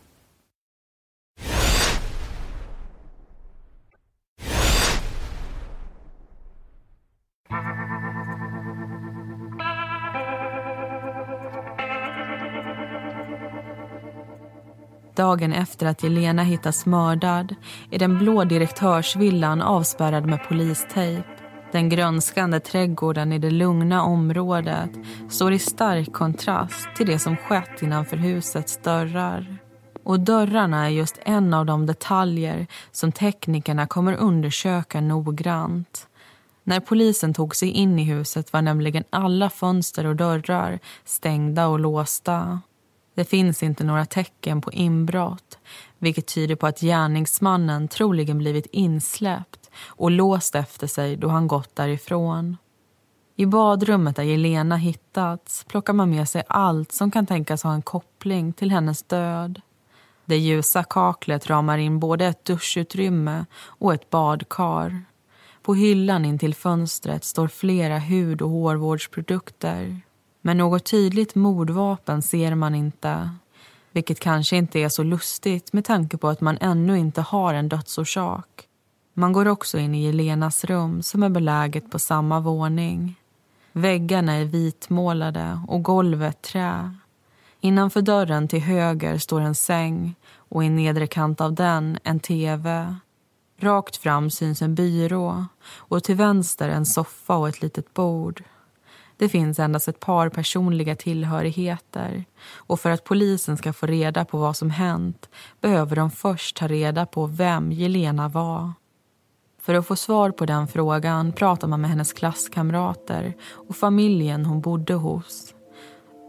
Dagen 15.17 15.53
efter 15.53 15.85
att 15.85 16.03
Jelena 16.03 16.43
hittas 16.43 16.85
mördad 16.85 17.55
är 17.91 17.99
den 17.99 18.17
blå 18.17 18.43
direktörsvillan 18.43 19.61
avspärrad 19.61 20.25
med 20.25 20.43
polistejp. 20.47 21.23
Den 21.71 21.89
grönskande 21.89 22.59
trädgården 22.59 23.33
i 23.33 23.39
det 23.39 23.49
lugna 23.49 24.03
området 24.03 24.89
står 25.29 25.53
i 25.53 25.59
stark 25.59 26.13
kontrast 26.13 26.87
till 26.95 27.07
det 27.07 27.19
som 27.19 27.37
skett 27.37 27.81
innanför 27.81 28.17
husets 28.17 28.77
dörrar. 28.77 29.57
Och 30.03 30.19
dörrarna 30.19 30.85
är 30.85 30.89
just 30.89 31.19
en 31.23 31.53
av 31.53 31.65
de 31.65 31.85
detaljer 31.85 32.67
som 32.91 33.11
teknikerna 33.11 33.87
kommer 33.87 34.13
undersöka 34.13 35.01
noggrant. 35.01 36.07
När 36.63 36.79
polisen 36.79 37.33
tog 37.33 37.55
sig 37.55 37.69
in 37.69 37.99
i 37.99 38.03
huset 38.03 38.53
var 38.53 38.61
nämligen 38.61 39.03
alla 39.09 39.49
fönster 39.49 40.05
och 40.05 40.15
dörrar 40.15 40.79
stängda 41.05 41.67
och 41.67 41.79
låsta. 41.79 42.61
Det 43.17 43.25
finns 43.25 43.63
inte 43.63 43.83
några 43.83 44.05
tecken 44.05 44.61
på 44.61 44.71
inbrott 44.71 45.59
vilket 45.99 46.27
tyder 46.27 46.55
på 46.55 46.67
att 46.67 46.79
gärningsmannen 46.79 47.87
troligen 47.87 48.37
blivit 48.37 48.65
insläppt 48.65 49.69
och 49.85 50.11
låst 50.11 50.55
efter 50.55 50.87
sig 50.87 51.15
då 51.15 51.27
han 51.27 51.47
gått 51.47 51.75
därifrån. 51.75 52.57
I 53.35 53.45
badrummet 53.45 54.15
där 54.15 54.23
Jelena 54.23 54.75
hittats 54.75 55.63
plockar 55.63 55.93
man 55.93 56.09
med 56.09 56.29
sig 56.29 56.43
allt 56.47 56.91
som 56.91 57.11
kan 57.11 57.25
tänkas 57.25 57.63
ha 57.63 57.73
en 57.73 57.81
koppling 57.81 58.53
till 58.53 58.71
hennes 58.71 59.03
död. 59.03 59.61
Det 60.25 60.37
ljusa 60.37 60.83
kaklet 60.83 61.47
ramar 61.47 61.77
in 61.77 61.99
både 61.99 62.25
ett 62.25 62.45
duschutrymme 62.45 63.45
och 63.63 63.93
ett 63.93 64.09
badkar. 64.09 65.01
På 65.61 65.75
hyllan 65.75 66.25
intill 66.25 66.55
fönstret 66.55 67.23
står 67.23 67.47
flera 67.47 67.97
hud 67.97 68.41
och 68.41 68.49
hårvårdsprodukter. 68.49 70.01
Men 70.47 70.57
något 70.57 70.85
tydligt 70.85 71.35
mordvapen 71.35 72.21
ser 72.21 72.55
man 72.55 72.75
inte. 72.75 73.29
Vilket 73.91 74.19
kanske 74.19 74.57
inte 74.57 74.79
är 74.79 74.89
så 74.89 75.03
lustigt 75.03 75.73
med 75.73 75.85
tanke 75.85 76.17
på 76.17 76.27
att 76.27 76.41
man 76.41 76.57
ännu 76.61 76.97
inte 76.97 77.21
har 77.21 77.53
en 77.53 77.69
dödsorsak. 77.69 78.67
Man 79.13 79.33
går 79.33 79.47
också 79.47 79.77
in 79.77 79.95
i 79.95 80.05
Jelenas 80.05 80.65
rum 80.65 81.03
som 81.03 81.23
är 81.23 81.29
beläget 81.29 81.91
på 81.91 81.99
samma 81.99 82.39
våning. 82.39 83.19
Väggarna 83.71 84.33
är 84.33 84.45
vitmålade 84.45 85.61
och 85.67 85.83
golvet 85.83 86.41
trä. 86.41 86.95
Innanför 87.61 88.01
dörren 88.01 88.47
till 88.47 88.61
höger 88.61 89.17
står 89.17 89.41
en 89.41 89.55
säng 89.55 90.15
och 90.35 90.63
i 90.63 90.69
nedre 90.69 91.07
kant 91.07 91.41
av 91.41 91.53
den 91.53 91.99
en 92.03 92.19
tv. 92.19 92.95
Rakt 93.59 93.97
fram 93.97 94.29
syns 94.29 94.61
en 94.61 94.75
byrå 94.75 95.45
och 95.75 96.03
till 96.03 96.15
vänster 96.15 96.69
en 96.69 96.85
soffa 96.85 97.35
och 97.35 97.49
ett 97.49 97.61
litet 97.61 97.93
bord. 97.93 98.43
Det 99.17 99.29
finns 99.29 99.59
endast 99.59 99.87
ett 99.87 99.99
par 99.99 100.29
personliga 100.29 100.95
tillhörigheter 100.95 102.25
och 102.55 102.79
för 102.79 102.89
att 102.89 103.03
polisen 103.03 103.57
ska 103.57 103.73
få 103.73 103.85
reda 103.85 104.25
på 104.25 104.37
vad 104.37 104.57
som 104.57 104.69
hänt 104.69 105.29
behöver 105.61 105.95
de 105.95 106.11
först 106.11 106.57
ta 106.57 106.67
reda 106.67 107.05
på 107.05 107.25
vem 107.25 107.71
Jelena 107.71 108.27
var. 108.27 108.73
För 109.61 109.73
att 109.73 109.87
få 109.87 109.95
svar 109.95 110.31
på 110.31 110.45
den 110.45 110.67
frågan 110.67 111.31
pratar 111.31 111.67
man 111.67 111.81
med 111.81 111.89
hennes 111.89 112.13
klasskamrater 112.13 113.33
och 113.51 113.75
familjen 113.75 114.45
hon 114.45 114.61
bodde 114.61 114.93
hos. 114.93 115.53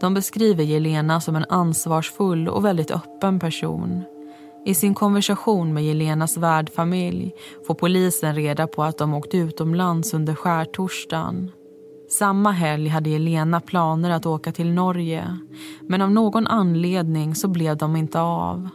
De 0.01 0.13
beskriver 0.13 0.63
Jelena 0.63 1.21
som 1.21 1.35
en 1.35 1.45
ansvarsfull 1.49 2.49
och 2.49 2.65
väldigt 2.65 2.91
öppen 2.91 3.39
person. 3.39 4.03
I 4.65 4.73
sin 4.75 4.93
konversation 4.93 5.73
med 5.73 5.85
Jelenas 5.85 6.37
värdfamilj 6.37 7.31
får 7.67 7.73
polisen 7.73 8.35
reda 8.35 8.67
på 8.67 8.83
att 8.83 8.97
de 8.97 9.13
åkt 9.13 9.33
utomlands 9.33 10.13
under 10.13 10.35
skärtorsdagen. 10.35 11.51
Samma 12.19 12.51
helg 12.51 12.87
hade 12.87 13.09
Jelena 13.09 13.61
planer 13.61 14.09
att 14.09 14.25
åka 14.25 14.51
till 14.51 14.71
Norge 14.73 15.37
men 15.81 16.01
av 16.01 16.11
någon 16.11 16.47
anledning 16.47 17.35
så 17.35 17.47
blev 17.47 17.77
de 17.77 17.95
inte 17.95 18.19
av. 18.19 18.69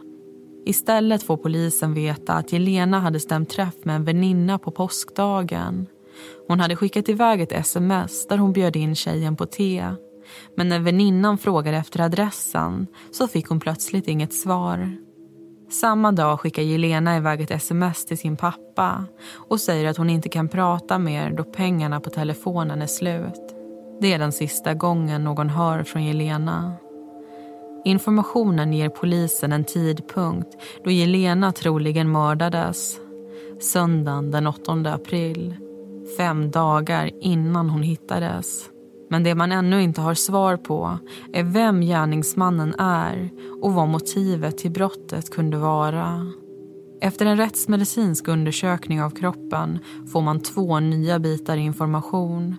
Istället 0.65 1.23
får 1.23 1.37
polisen 1.37 1.93
veta 1.93 2.33
att 2.33 2.51
Jelena 2.51 2.99
hade 2.99 3.19
stämt 3.19 3.49
träff 3.49 3.73
med 3.83 3.95
en 3.95 4.03
väninna 4.03 4.57
på 4.57 4.71
påskdagen. 4.71 5.87
Hon 6.47 6.59
hade 6.59 6.75
skickat 6.75 7.09
iväg 7.09 7.41
ett 7.41 7.51
sms 7.51 8.27
där 8.27 8.37
hon 8.37 8.53
bjöd 8.53 8.75
in 8.75 8.95
tjejen 8.95 9.35
på 9.35 9.45
te. 9.45 9.89
Men 10.55 10.69
när 10.69 10.79
väninnan 10.79 11.37
frågade 11.37 11.77
efter 11.77 11.99
adressen 11.99 12.87
så 13.11 13.27
fick 13.27 13.47
hon 13.47 13.59
plötsligt 13.59 14.07
inget 14.07 14.33
svar. 14.33 14.97
Samma 15.81 16.11
dag 16.11 16.39
skickar 16.39 16.63
Jelena 16.63 17.17
iväg 17.17 17.41
ett 17.41 17.51
sms 17.51 18.05
till 18.05 18.17
sin 18.17 18.37
pappa 18.37 19.05
och 19.49 19.59
säger 19.59 19.89
att 19.89 19.97
hon 19.97 20.09
inte 20.09 20.29
kan 20.29 20.47
prata 20.47 20.99
mer 20.99 21.31
då 21.31 21.43
pengarna 21.43 21.99
på 21.99 22.09
telefonen 22.09 22.81
är 22.81 22.87
slut. 22.87 23.55
Det 24.01 24.13
är 24.13 24.19
den 24.19 24.31
sista 24.31 24.73
gången 24.73 25.23
någon 25.23 25.49
hör 25.49 25.83
från 25.83 26.03
Jelena. 26.03 26.73
Informationen 27.85 28.73
ger 28.73 28.89
polisen 28.89 29.51
en 29.51 29.63
tidpunkt 29.63 30.49
då 30.83 30.91
Jelena 30.91 31.51
troligen 31.51 32.11
mördades. 32.11 32.97
Söndagen 33.61 34.31
den 34.31 34.47
8 34.47 34.71
april, 34.71 35.55
fem 36.17 36.51
dagar 36.51 37.11
innan 37.21 37.69
hon 37.69 37.83
hittades. 37.83 38.69
Men 39.09 39.23
det 39.23 39.35
man 39.35 39.51
ännu 39.51 39.81
inte 39.81 40.01
har 40.01 40.13
svar 40.13 40.57
på 40.57 40.99
är 41.33 41.43
vem 41.43 41.81
gärningsmannen 41.81 42.75
är 42.77 43.29
och 43.61 43.73
vad 43.73 43.87
motivet 43.87 44.57
till 44.57 44.71
brottet 44.71 45.29
kunde 45.29 45.57
vara. 45.57 46.31
Efter 47.01 47.25
en 47.25 47.37
rättsmedicinsk 47.37 48.27
undersökning 48.27 49.01
av 49.01 49.09
kroppen 49.09 49.79
får 50.11 50.21
man 50.21 50.39
två 50.39 50.79
nya 50.79 51.19
bitar 51.19 51.57
information. 51.57 52.55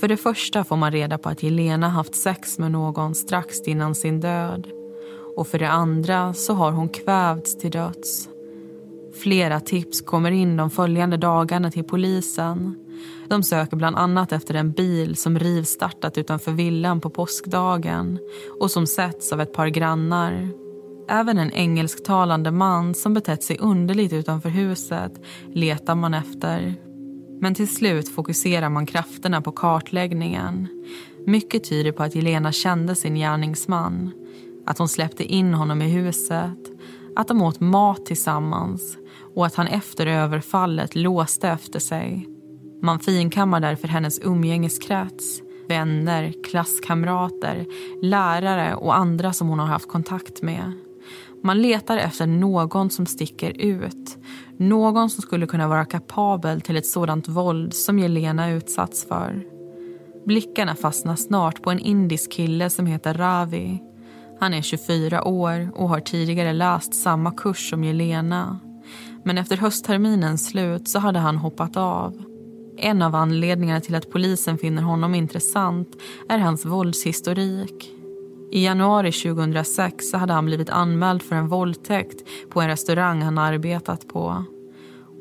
För 0.00 0.08
det 0.08 0.16
första 0.16 0.64
får 0.64 0.76
man 0.76 0.92
reda 0.92 1.18
på 1.18 1.28
att 1.28 1.40
Helena 1.40 1.88
haft 1.88 2.14
sex 2.14 2.58
med 2.58 2.70
någon 2.70 3.14
strax 3.14 3.60
innan 3.60 3.94
sin 3.94 4.20
död. 4.20 4.66
Och 5.36 5.46
för 5.46 5.58
det 5.58 5.68
andra 5.68 6.34
så 6.34 6.54
har 6.54 6.72
hon 6.72 6.88
kvävts 6.88 7.58
till 7.58 7.70
döds. 7.70 8.28
Flera 9.22 9.60
tips 9.60 10.00
kommer 10.00 10.30
in 10.30 10.56
de 10.56 10.70
följande 10.70 11.16
dagarna 11.16 11.70
till 11.70 11.84
polisen. 11.84 12.83
De 13.28 13.42
söker 13.42 13.76
bland 13.76 13.96
annat 13.96 14.32
efter 14.32 14.54
en 14.54 14.72
bil 14.72 15.16
som 15.16 15.38
rivstartat 15.38 16.18
utanför 16.18 16.52
villan 16.52 17.00
på 17.00 17.10
påskdagen 17.10 18.18
och 18.60 18.70
som 18.70 18.86
setts 18.86 19.32
av 19.32 19.40
ett 19.40 19.52
par 19.52 19.68
grannar. 19.68 20.48
Även 21.08 21.38
en 21.38 21.52
engelsktalande 21.52 22.50
man 22.50 22.94
som 22.94 23.14
betett 23.14 23.42
sig 23.42 23.58
underligt 23.58 24.12
utanför 24.12 24.48
huset 24.48 25.12
letar 25.52 25.94
man 25.94 26.14
efter. 26.14 26.74
Men 27.40 27.54
till 27.54 27.68
slut 27.68 28.14
fokuserar 28.14 28.68
man 28.68 28.86
krafterna 28.86 29.42
på 29.42 29.52
kartläggningen. 29.52 30.68
Mycket 31.26 31.64
tyder 31.64 31.92
på 31.92 32.02
att 32.02 32.14
Jelena 32.14 32.52
kände 32.52 32.94
sin 32.94 33.14
gärningsman. 33.14 34.10
Att 34.66 34.78
hon 34.78 34.88
släppte 34.88 35.24
in 35.24 35.54
honom 35.54 35.82
i 35.82 35.88
huset. 35.88 36.58
Att 37.16 37.28
de 37.28 37.42
åt 37.42 37.60
mat 37.60 38.06
tillsammans 38.06 38.98
och 39.34 39.46
att 39.46 39.54
han 39.54 39.66
efter 39.66 40.06
överfallet 40.06 40.94
låste 40.94 41.48
efter 41.48 41.78
sig. 41.78 42.33
Man 42.84 42.98
finkammar 42.98 43.60
därför 43.60 43.88
hennes 43.88 44.18
umgängeskrets, 44.18 45.42
vänner, 45.68 46.32
klasskamrater, 46.44 47.66
lärare 48.02 48.74
och 48.74 48.96
andra 48.96 49.32
som 49.32 49.48
hon 49.48 49.58
har 49.58 49.66
haft 49.66 49.88
kontakt 49.88 50.42
med. 50.42 50.72
Man 51.42 51.62
letar 51.62 51.96
efter 51.96 52.26
någon 52.26 52.90
som 52.90 53.06
sticker 53.06 53.60
ut. 53.60 54.18
Någon 54.56 55.10
som 55.10 55.22
skulle 55.22 55.46
kunna 55.46 55.68
vara 55.68 55.84
kapabel 55.84 56.60
till 56.60 56.76
ett 56.76 56.86
sådant 56.86 57.28
våld 57.28 57.74
som 57.74 57.98
Jelena 57.98 58.50
utsatts 58.50 59.08
för. 59.08 59.44
Blickarna 60.26 60.74
fastnar 60.74 61.16
snart 61.16 61.62
på 61.62 61.70
en 61.70 61.78
indisk 61.78 62.32
kille 62.32 62.70
som 62.70 62.86
heter 62.86 63.14
Ravi. 63.14 63.82
Han 64.40 64.54
är 64.54 64.62
24 64.62 65.24
år 65.24 65.70
och 65.74 65.88
har 65.88 66.00
tidigare 66.00 66.52
läst 66.52 66.94
samma 66.94 67.30
kurs 67.30 67.70
som 67.70 67.84
Jelena. 67.84 68.58
Men 69.24 69.38
efter 69.38 69.56
höstterminens 69.56 70.48
slut 70.48 70.88
så 70.88 70.98
hade 70.98 71.18
han 71.18 71.36
hoppat 71.36 71.76
av. 71.76 72.33
En 72.76 73.02
av 73.02 73.14
anledningarna 73.14 73.80
till 73.80 73.94
att 73.94 74.10
polisen 74.10 74.58
finner 74.58 74.82
honom 74.82 75.14
intressant 75.14 75.96
är 76.28 76.38
hans 76.38 76.64
våldshistorik. 76.64 77.90
I 78.50 78.64
januari 78.64 79.12
2006 79.12 80.12
hade 80.12 80.32
han 80.32 80.46
blivit 80.46 80.70
anmäld 80.70 81.22
för 81.22 81.36
en 81.36 81.48
våldtäkt 81.48 82.28
på 82.50 82.60
en 82.60 82.68
restaurang 82.68 83.22
han 83.22 83.38
arbetat 83.38 84.08
på. 84.08 84.44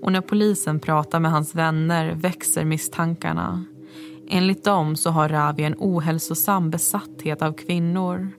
Och 0.02 0.12
när 0.12 0.22
polisen 0.22 0.80
pratar 0.80 1.20
med 1.20 1.32
hans 1.32 1.56
vänner 1.56 2.16
växer 2.16 2.66
misstankarna. 2.66 3.66
Enligt 4.30 4.64
dem 4.64 4.96
så 4.96 5.10
har 5.10 5.30
Ravi 5.30 5.64
en 5.64 5.76
ohälsosam 5.78 6.70
besatthet 6.70 7.42
av 7.42 7.54
kvinnor. 7.54 8.32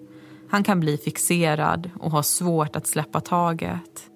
Han 0.49 0.65
kan 0.65 0.81
bli 0.81 0.97
fixerad 0.97 1.91
och 2.01 2.11
ha 2.11 2.23
svårt 2.23 2.77
att 2.77 2.87
släppa 2.87 3.21
taget. 3.21 4.11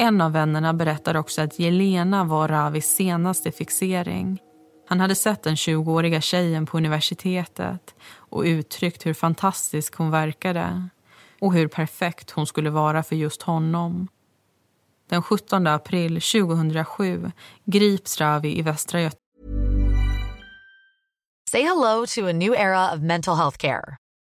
En 0.00 0.20
av 0.20 0.32
vännerna 0.32 0.74
berättar 0.74 1.16
också 1.16 1.42
att 1.42 1.58
Jelena 1.58 2.24
var 2.24 2.48
Ravis 2.48 2.86
senaste 2.86 3.52
fixering. 3.52 4.38
Han 4.88 5.00
hade 5.00 5.14
sett 5.14 5.42
den 5.42 5.54
20-åriga 5.54 6.20
tjejen 6.20 6.66
på 6.66 6.76
universitetet 6.76 7.94
och 8.16 8.42
uttryckt 8.42 9.06
hur 9.06 9.14
fantastisk 9.14 9.94
hon 9.94 10.10
verkade 10.10 10.88
och 11.40 11.52
hur 11.52 11.68
perfekt 11.68 12.30
hon 12.30 12.46
skulle 12.46 12.70
vara 12.70 13.02
för 13.02 13.16
just 13.16 13.42
honom. 13.42 14.08
Den 15.10 15.22
17 15.22 15.66
april 15.66 16.20
2007 16.20 17.30
grips 17.64 18.20
Ravi 18.20 18.58
i 18.58 18.62
Västra 18.62 19.00
Götaland. 19.00 19.22
Say 21.50 21.62
hello 21.62 22.06
to 22.06 22.28
a 22.28 22.32
new 22.32 22.54
era 22.54 22.94
of 22.94 23.00
mental 23.00 23.36
health 23.36 23.58
care. 23.58 23.96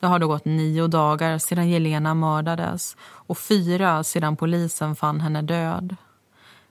Det 0.00 0.06
har 0.06 0.18
då 0.18 0.28
gått 0.28 0.44
nio 0.44 0.86
dagar 0.86 1.38
sedan 1.38 1.68
Jelena 1.68 2.14
mördades 2.14 2.96
och 3.02 3.38
fyra 3.38 4.04
sedan 4.04 4.36
polisen 4.36 4.96
fann 4.96 5.20
henne 5.20 5.42
död. 5.42 5.96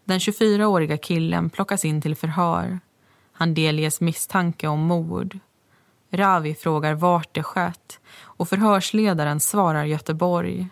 Den 0.06 0.20
24-åriga 0.20 0.98
killen 0.98 1.50
plockas 1.50 1.86
in 1.86 2.02
till 2.02 2.16
förhör. 2.16 2.80
Han 3.34 3.54
delges 3.54 4.02
misstanke 4.02 4.68
om 4.68 4.80
mord. 4.80 5.40
Ravi 6.12 6.56
frågar 6.56 6.94
vart 6.94 7.34
det 7.34 7.44
skett 7.44 8.00
och 8.22 8.50
förhörsledaren 8.50 9.40
svarar 9.40 9.84
Göteborg. 9.84 10.68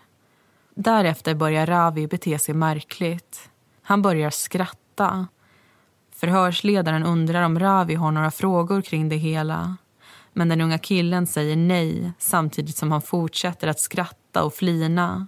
Därefter 0.74 1.34
börjar 1.34 1.66
Ravi 1.66 2.06
bete 2.06 2.38
sig 2.38 2.54
märkligt. 2.54 3.50
Han 3.82 4.02
börjar 4.02 4.30
skratta. 4.30 5.26
Förhörsledaren 6.14 7.04
undrar 7.04 7.42
om 7.42 7.58
Ravi 7.58 7.94
har 7.94 8.12
några 8.12 8.30
frågor 8.30 8.82
kring 8.82 9.08
det 9.08 9.16
hela. 9.16 9.76
Men 10.38 10.48
den 10.48 10.60
unga 10.60 10.78
killen 10.78 11.26
säger 11.26 11.56
nej 11.56 12.12
samtidigt 12.18 12.76
som 12.76 12.92
han 12.92 13.02
fortsätter 13.02 13.68
att 13.68 13.80
skratta 13.80 14.44
och 14.44 14.54
flina. 14.54 15.26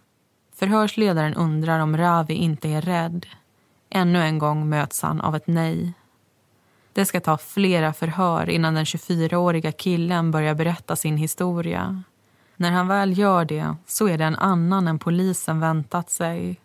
Förhörsledaren 0.55 1.35
undrar 1.35 1.81
om 1.81 1.96
Ravi 1.96 2.35
inte 2.35 2.68
är 2.68 2.81
rädd. 2.81 3.27
Ännu 3.90 4.23
en 4.23 4.38
gång 4.38 4.68
möts 4.68 5.03
han 5.03 5.20
av 5.20 5.37
ett 5.37 5.46
nej. 5.46 5.92
Det 6.92 7.05
ska 7.05 7.20
ta 7.20 7.38
flera 7.38 7.92
förhör 7.92 8.51
innan 8.51 8.75
den 8.75 8.85
24-åriga 8.85 9.73
killen 9.73 10.31
börjar 10.31 10.55
berätta 10.55 10.96
sin 10.96 11.16
historia. 11.16 12.03
När 12.57 12.70
han 12.70 12.88
väl 12.88 13.18
gör 13.18 13.44
det 13.44 13.75
så 13.87 14.09
är 14.09 14.18
det 14.18 14.25
en 14.25 14.37
annan 14.37 14.88
än 14.88 14.99
polisen 14.99 15.61
väntat 15.61 16.11
sig. 16.11 16.61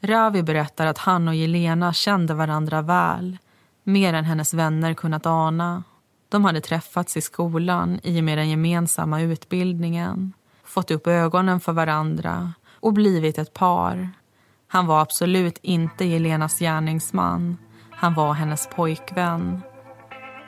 Ravi 0.00 0.42
berättar 0.42 0.86
att 0.86 0.98
han 0.98 1.28
och 1.28 1.34
Jelena 1.34 1.92
kände 1.92 2.34
varandra 2.34 2.82
väl 2.82 3.38
mer 3.84 4.14
än 4.14 4.24
hennes 4.24 4.54
vänner 4.54 4.94
kunnat 4.94 5.26
ana. 5.26 5.82
De 6.30 6.44
hade 6.44 6.60
träffats 6.60 7.16
i 7.16 7.20
skolan 7.20 8.00
i 8.02 8.20
och 8.20 8.24
med 8.24 8.38
den 8.38 8.50
gemensamma 8.50 9.20
utbildningen 9.20 10.32
fått 10.64 10.90
upp 10.90 11.06
ögonen 11.06 11.60
för 11.60 11.72
varandra 11.72 12.52
och 12.80 12.92
blivit 12.92 13.38
ett 13.38 13.54
par. 13.54 14.10
Han 14.68 14.86
var 14.86 15.00
absolut 15.00 15.58
inte 15.62 16.04
Jelenas 16.04 16.58
gärningsman. 16.58 17.56
Han 17.90 18.14
var 18.14 18.32
hennes 18.32 18.68
pojkvän. 18.74 19.60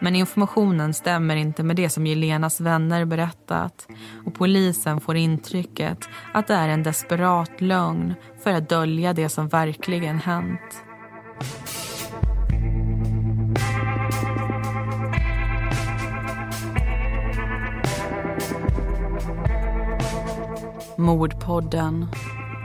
Men 0.01 0.17
informationen 0.17 0.95
stämmer 0.95 1.37
inte 1.37 1.63
med 1.63 1.77
det 1.77 1.91
som 1.91 2.07
Jelenas 2.07 2.61
vänner 2.61 3.05
berättat 3.05 3.87
och 4.27 4.35
polisen 4.35 5.01
får 5.01 5.17
intrycket 5.17 5.99
att 6.35 6.47
det 6.47 6.55
är 6.55 6.69
en 6.69 6.83
desperat 6.83 7.61
lögn 7.61 8.15
för 8.45 8.53
att 8.53 8.69
dölja 8.69 9.13
det 9.13 9.29
som 9.29 9.49
verkligen 9.49 10.19
hänt. 10.19 10.85
Mordpodden. 20.97 22.07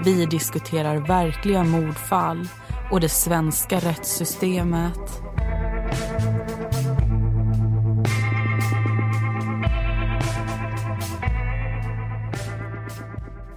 Vi 0.05 0.25
diskuterar 0.25 0.97
verkliga 0.97 1.63
mordfall 1.63 2.47
och 2.91 2.99
det 2.99 3.09
svenska 3.09 3.79
rättssystemet. 3.79 5.21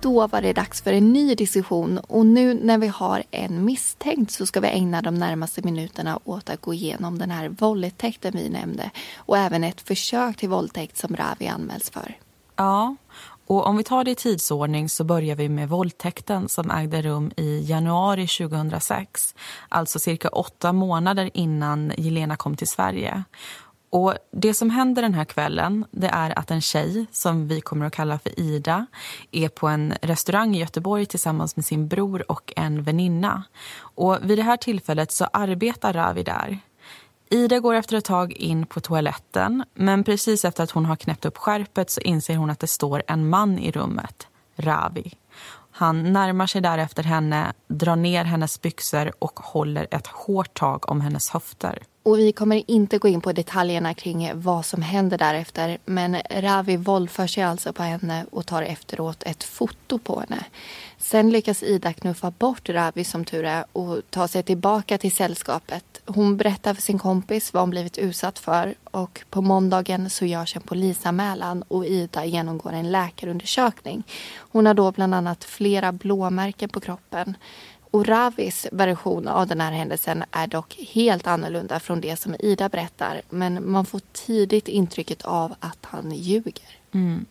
Då 0.00 0.26
var 0.26 0.42
det 0.42 0.52
dags 0.52 0.82
för 0.82 0.92
en 0.92 1.12
ny 1.12 1.34
diskussion 1.34 1.98
och 1.98 2.26
nu 2.26 2.54
när 2.54 2.78
vi 2.78 2.86
har 2.86 3.22
en 3.30 3.64
misstänkt 3.64 4.30
så 4.30 4.46
ska 4.46 4.60
vi 4.60 4.68
ägna 4.68 5.02
de 5.02 5.14
närmaste 5.14 5.62
minuterna 5.62 6.18
åt 6.24 6.50
att 6.50 6.60
gå 6.60 6.74
igenom 6.74 7.18
den 7.18 7.30
här 7.30 7.48
våldtäkten 7.48 8.32
vi 8.34 8.48
nämnde 8.48 8.90
och 9.16 9.38
även 9.38 9.64
ett 9.64 9.80
försök 9.80 10.36
till 10.36 10.48
våldtäkt 10.48 10.96
som 10.96 11.16
Ravi 11.16 11.48
anmäls 11.48 11.90
för. 11.90 12.16
Ja, 12.56 12.96
och 13.50 13.66
om 13.66 13.76
vi 13.76 13.84
tar 13.84 14.04
det 14.04 14.10
i 14.10 14.14
tidsordning 14.14 14.88
så 14.88 15.04
börjar 15.04 15.36
vi 15.36 15.48
med 15.48 15.68
våldtäkten 15.68 16.48
som 16.48 16.70
ägde 16.70 17.02
rum 17.02 17.32
i 17.36 17.60
januari 17.60 18.26
2006. 18.26 19.34
Alltså 19.68 19.98
cirka 19.98 20.28
åtta 20.28 20.72
månader 20.72 21.30
innan 21.34 21.92
Jelena 21.96 22.36
kom 22.36 22.56
till 22.56 22.68
Sverige. 22.68 23.24
Och 23.90 24.14
Det 24.32 24.54
som 24.54 24.70
händer 24.70 25.02
den 25.02 25.14
här 25.14 25.24
kvällen 25.24 25.84
det 25.90 26.06
är 26.06 26.38
att 26.38 26.50
en 26.50 26.60
tjej, 26.60 27.06
som 27.12 27.48
vi 27.48 27.60
kommer 27.60 27.86
att 27.86 27.92
kalla 27.92 28.18
för 28.18 28.40
Ida 28.40 28.86
är 29.30 29.48
på 29.48 29.68
en 29.68 29.94
restaurang 30.02 30.56
i 30.56 30.60
Göteborg 30.60 31.06
tillsammans 31.06 31.56
med 31.56 31.64
sin 31.64 31.88
bror 31.88 32.30
och 32.30 32.52
en 32.56 32.82
väninna. 32.82 33.42
Och 33.78 34.18
vid 34.22 34.38
det 34.38 34.42
här 34.42 34.56
tillfället 34.56 35.12
så 35.12 35.24
arbetar 35.24 35.92
Ravi 35.92 36.22
där. 36.22 36.60
Ida 37.32 37.58
går 37.58 37.74
efter 37.74 37.96
ett 37.96 38.04
tag 38.04 38.32
in 38.32 38.66
på 38.66 38.80
toaletten 38.80 39.64
men 39.74 40.04
precis 40.04 40.44
efter 40.44 40.64
att 40.64 40.70
hon 40.70 40.84
har 40.84 40.96
knäppt 40.96 41.24
upp 41.24 41.38
skärpet 41.38 41.90
så 41.90 42.00
inser 42.00 42.36
hon 42.36 42.50
att 42.50 42.60
det 42.60 42.66
står 42.66 43.02
en 43.06 43.28
man 43.28 43.58
i 43.58 43.70
rummet, 43.70 44.26
Ravi. 44.56 45.12
Han 45.70 46.12
närmar 46.12 46.46
sig 46.46 46.60
därefter 46.60 47.02
henne, 47.02 47.52
drar 47.68 47.96
ner 47.96 48.24
hennes 48.24 48.60
byxor 48.60 49.12
och 49.18 49.40
håller 49.40 49.86
ett 49.90 50.06
hårt 50.06 50.54
tag 50.54 50.90
om 50.90 51.00
hennes 51.00 51.30
höfter. 51.30 51.82
Och 52.02 52.18
vi 52.18 52.32
kommer 52.32 52.70
inte 52.70 52.98
gå 52.98 53.08
in 53.08 53.20
på 53.20 53.32
detaljerna 53.32 53.94
kring 53.94 54.30
vad 54.34 54.66
som 54.66 54.82
händer 54.82 55.18
därefter. 55.18 55.78
Men 55.84 56.16
Ravi 56.30 56.76
våldför 56.76 57.26
sig 57.26 57.42
alltså 57.42 57.72
på 57.72 57.82
henne 57.82 58.26
och 58.30 58.46
tar 58.46 58.62
efteråt 58.62 59.22
ett 59.22 59.44
foto 59.44 59.98
på 59.98 60.20
henne. 60.20 60.44
Sen 61.10 61.30
lyckas 61.30 61.62
Ida 61.62 61.92
knuffa 61.92 62.30
bort 62.30 62.68
Ravi 62.68 63.04
som 63.04 63.24
tur 63.24 63.44
är 63.44 63.64
och 63.72 64.02
ta 64.10 64.28
sig 64.28 64.42
tillbaka 64.42 64.98
till 64.98 65.12
sällskapet. 65.12 66.02
Hon 66.06 66.36
berättar 66.36 66.74
för 66.74 66.82
sin 66.82 66.98
kompis 66.98 67.52
vad 67.52 67.62
hon 67.62 67.70
blivit 67.70 67.98
utsatt 67.98 68.38
för 68.38 68.74
och 68.84 69.24
på 69.30 69.42
måndagen 69.42 70.10
så 70.10 70.26
görs 70.26 70.56
en 70.56 70.62
polisanmälan 70.62 71.62
och 71.62 71.86
Ida 71.86 72.24
genomgår 72.24 72.72
en 72.72 72.92
läkarundersökning. 72.92 74.02
Hon 74.36 74.66
har 74.66 74.74
då 74.74 74.92
bland 74.92 75.14
annat 75.14 75.44
flera 75.44 75.92
blåmärken 75.92 76.68
på 76.68 76.80
kroppen. 76.80 77.36
Och 77.90 78.06
Ravis 78.06 78.66
version 78.72 79.28
av 79.28 79.46
den 79.46 79.60
här 79.60 79.72
händelsen 79.72 80.24
är 80.30 80.46
dock 80.46 80.76
helt 80.92 81.26
annorlunda 81.26 81.80
från 81.80 82.00
det 82.00 82.16
som 82.16 82.36
Ida 82.38 82.68
berättar. 82.68 83.22
Men 83.28 83.70
man 83.70 83.86
får 83.86 84.00
tidigt 84.12 84.68
intrycket 84.68 85.22
av 85.22 85.54
att 85.60 85.78
han 85.82 86.12
ljuger. 86.12 86.78
Mm. 86.92 87.26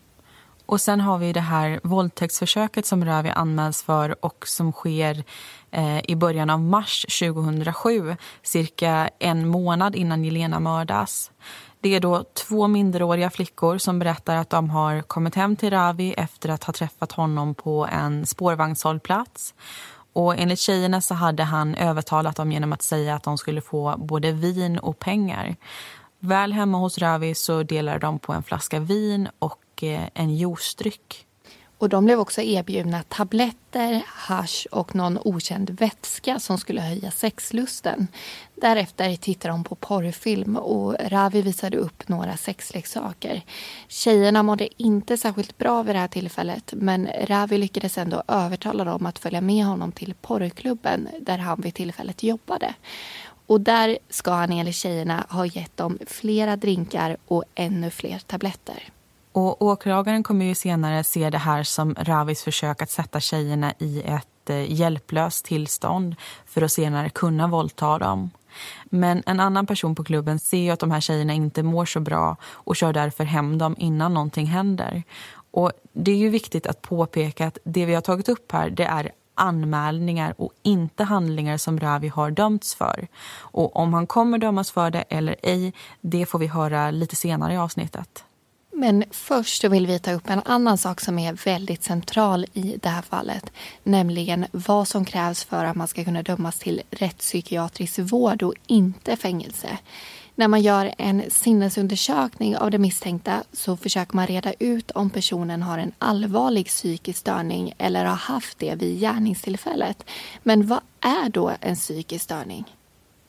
Och 0.70 0.80
sen 0.80 1.00
har 1.00 1.18
vi 1.18 1.32
det 1.32 1.40
här 1.40 1.80
våldtäktsförsöket 1.82 2.86
som 2.86 3.04
Ravi 3.04 3.30
anmäls 3.30 3.82
för 3.82 4.24
och 4.24 4.44
som 4.48 4.72
sker 4.72 5.24
eh, 5.70 6.10
i 6.10 6.16
början 6.16 6.50
av 6.50 6.60
mars 6.60 7.06
2007, 7.20 8.16
cirka 8.42 9.10
en 9.18 9.48
månad 9.48 9.96
innan 9.96 10.24
Jelena 10.24 10.60
mördas. 10.60 11.30
Det 11.80 11.94
är 11.94 12.00
då 12.00 12.24
två 12.34 12.68
minderåriga 12.68 13.30
flickor 13.30 13.78
som 13.78 13.98
berättar 13.98 14.36
att 14.36 14.50
de 14.50 14.70
har 14.70 15.02
kommit 15.02 15.34
hem 15.34 15.56
till 15.56 15.70
Ravi 15.70 16.14
efter 16.16 16.48
att 16.48 16.64
ha 16.64 16.72
träffat 16.72 17.12
honom 17.12 17.54
på 17.54 17.86
en 17.86 18.26
spårvagnshållplats. 18.26 19.54
Och 20.12 20.38
enligt 20.38 20.58
tjejerna 20.60 21.00
så 21.00 21.14
hade 21.14 21.42
han 21.42 21.74
övertalat 21.74 22.36
dem 22.36 22.52
genom 22.52 22.72
att 22.72 22.82
säga 22.82 23.14
att 23.14 23.22
de 23.22 23.38
skulle 23.38 23.60
få 23.60 23.94
både 23.98 24.32
vin 24.32 24.78
och 24.78 24.98
pengar. 24.98 25.56
Väl 26.18 26.52
hemma 26.52 26.78
hos 26.78 26.98
Ravi 26.98 27.34
så 27.34 27.62
delade 27.62 27.98
de 27.98 28.18
på 28.18 28.32
en 28.32 28.42
flaska 28.42 28.80
vin 28.80 29.28
och 29.38 29.58
och 29.82 30.10
en 30.14 30.36
juicedryck. 30.36 31.26
Och 31.78 31.88
de 31.88 32.04
blev 32.04 32.20
också 32.20 32.42
erbjudna 32.42 33.02
tabletter, 33.02 34.02
hash 34.06 34.66
och 34.70 34.94
någon 34.94 35.18
okänd 35.24 35.70
vätska 35.70 36.40
som 36.40 36.58
skulle 36.58 36.80
höja 36.80 37.10
sexlusten. 37.10 38.08
Därefter 38.54 39.16
tittade 39.16 39.52
de 39.52 39.64
på 39.64 39.74
porrfilm 39.74 40.56
och 40.56 40.96
Ravi 41.00 41.42
visade 41.42 41.76
upp 41.76 42.08
några 42.08 42.36
sexleksaker. 42.36 43.42
Tjejerna 43.88 44.42
mådde 44.42 44.82
inte 44.82 45.16
särskilt 45.16 45.58
bra 45.58 45.82
vid 45.82 45.94
det 45.94 45.98
här 45.98 46.08
tillfället 46.08 46.72
men 46.76 47.08
Ravi 47.26 47.58
lyckades 47.58 47.98
ändå 47.98 48.22
övertala 48.28 48.84
dem 48.84 49.06
att 49.06 49.18
följa 49.18 49.40
med 49.40 49.64
honom 49.64 49.92
till 49.92 50.14
porrklubben 50.14 51.08
där 51.20 51.38
han 51.38 51.60
vid 51.60 51.74
tillfället 51.74 52.22
jobbade. 52.22 52.74
Och 53.46 53.60
där 53.60 53.98
ska 54.10 54.30
han 54.30 54.52
enligt 54.52 54.74
tjejerna 54.74 55.26
ha 55.28 55.46
gett 55.46 55.76
dem 55.76 55.98
flera 56.06 56.56
drinkar 56.56 57.16
och 57.26 57.44
ännu 57.54 57.90
fler 57.90 58.18
tabletter. 58.18 58.90
Och 59.32 59.62
åklagaren 59.62 60.22
kommer 60.22 60.44
ju 60.44 60.54
senare 60.54 61.04
se 61.04 61.30
det 61.30 61.38
här 61.38 61.62
som 61.62 61.94
Ravis 61.98 62.42
försök 62.42 62.82
att 62.82 62.90
sätta 62.90 63.20
tjejerna 63.20 63.74
i 63.78 64.02
ett 64.02 64.50
eh, 64.50 64.72
hjälplöst 64.72 65.44
tillstånd 65.44 66.16
för 66.46 66.62
att 66.62 66.72
senare 66.72 67.10
kunna 67.10 67.46
våldta 67.46 67.98
dem. 67.98 68.30
Men 68.84 69.22
en 69.26 69.40
annan 69.40 69.66
person 69.66 69.94
på 69.94 70.04
klubben 70.04 70.38
ser 70.38 70.58
ju 70.58 70.70
att 70.70 70.80
de 70.80 70.90
här 70.90 71.00
tjejerna 71.00 71.32
inte 71.32 71.62
mår 71.62 71.84
så 71.84 72.00
bra 72.00 72.36
och 72.44 72.76
kör 72.76 72.92
därför 72.92 73.24
hem 73.24 73.58
dem 73.58 73.74
innan 73.78 74.14
någonting 74.14 74.46
händer. 74.46 75.02
Och 75.50 75.72
det 75.92 76.10
är 76.10 76.16
ju 76.16 76.28
viktigt 76.28 76.66
att 76.66 76.82
påpeka 76.82 77.46
att 77.46 77.58
det 77.64 77.86
vi 77.86 77.94
har 77.94 78.02
tagit 78.02 78.28
upp 78.28 78.52
här 78.52 78.70
det 78.70 78.84
är 78.84 79.10
anmälningar 79.34 80.34
och 80.38 80.52
inte 80.62 81.04
handlingar 81.04 81.56
som 81.56 81.80
Ravi 81.80 82.08
har 82.08 82.30
dömts 82.30 82.74
för. 82.74 83.08
Och 83.32 83.76
om 83.76 83.94
han 83.94 84.06
kommer 84.06 84.38
dömas 84.38 84.70
för 84.70 84.90
det 84.90 85.02
eller 85.08 85.36
ej, 85.42 85.72
det 86.00 86.26
får 86.26 86.38
vi 86.38 86.46
höra 86.46 86.90
lite 86.90 87.16
senare 87.16 87.52
i 87.54 87.56
avsnittet. 87.56 88.24
Men 88.80 89.04
först 89.10 89.64
vill 89.64 89.86
vi 89.86 89.98
ta 89.98 90.12
upp 90.12 90.30
en 90.30 90.42
annan 90.44 90.78
sak 90.78 91.00
som 91.00 91.18
är 91.18 91.32
väldigt 91.32 91.82
central 91.82 92.46
i 92.52 92.76
det 92.82 92.88
här 92.88 93.02
fallet. 93.02 93.52
Nämligen 93.82 94.46
vad 94.52 94.88
som 94.88 95.04
krävs 95.04 95.44
för 95.44 95.64
att 95.64 95.76
man 95.76 95.88
ska 95.88 96.04
kunna 96.04 96.22
dömas 96.22 96.58
till 96.58 96.82
rättspsykiatrisk 96.90 97.98
vård 97.98 98.42
och 98.42 98.54
inte 98.66 99.16
fängelse. 99.16 99.78
När 100.34 100.48
man 100.48 100.62
gör 100.62 100.94
en 100.98 101.22
sinnesundersökning 101.28 102.56
av 102.56 102.70
det 102.70 102.78
misstänkta 102.78 103.42
så 103.52 103.76
försöker 103.76 104.16
man 104.16 104.26
reda 104.26 104.52
ut 104.52 104.90
om 104.90 105.10
personen 105.10 105.62
har 105.62 105.78
en 105.78 105.92
allvarlig 105.98 106.66
psykisk 106.66 107.18
störning 107.18 107.74
eller 107.78 108.04
har 108.04 108.16
haft 108.16 108.58
det 108.58 108.74
vid 108.74 109.00
gärningstillfället. 109.00 110.04
Men 110.42 110.66
vad 110.66 110.80
är 111.00 111.28
då 111.28 111.52
en 111.60 111.76
psykisk 111.76 112.24
störning? 112.24 112.64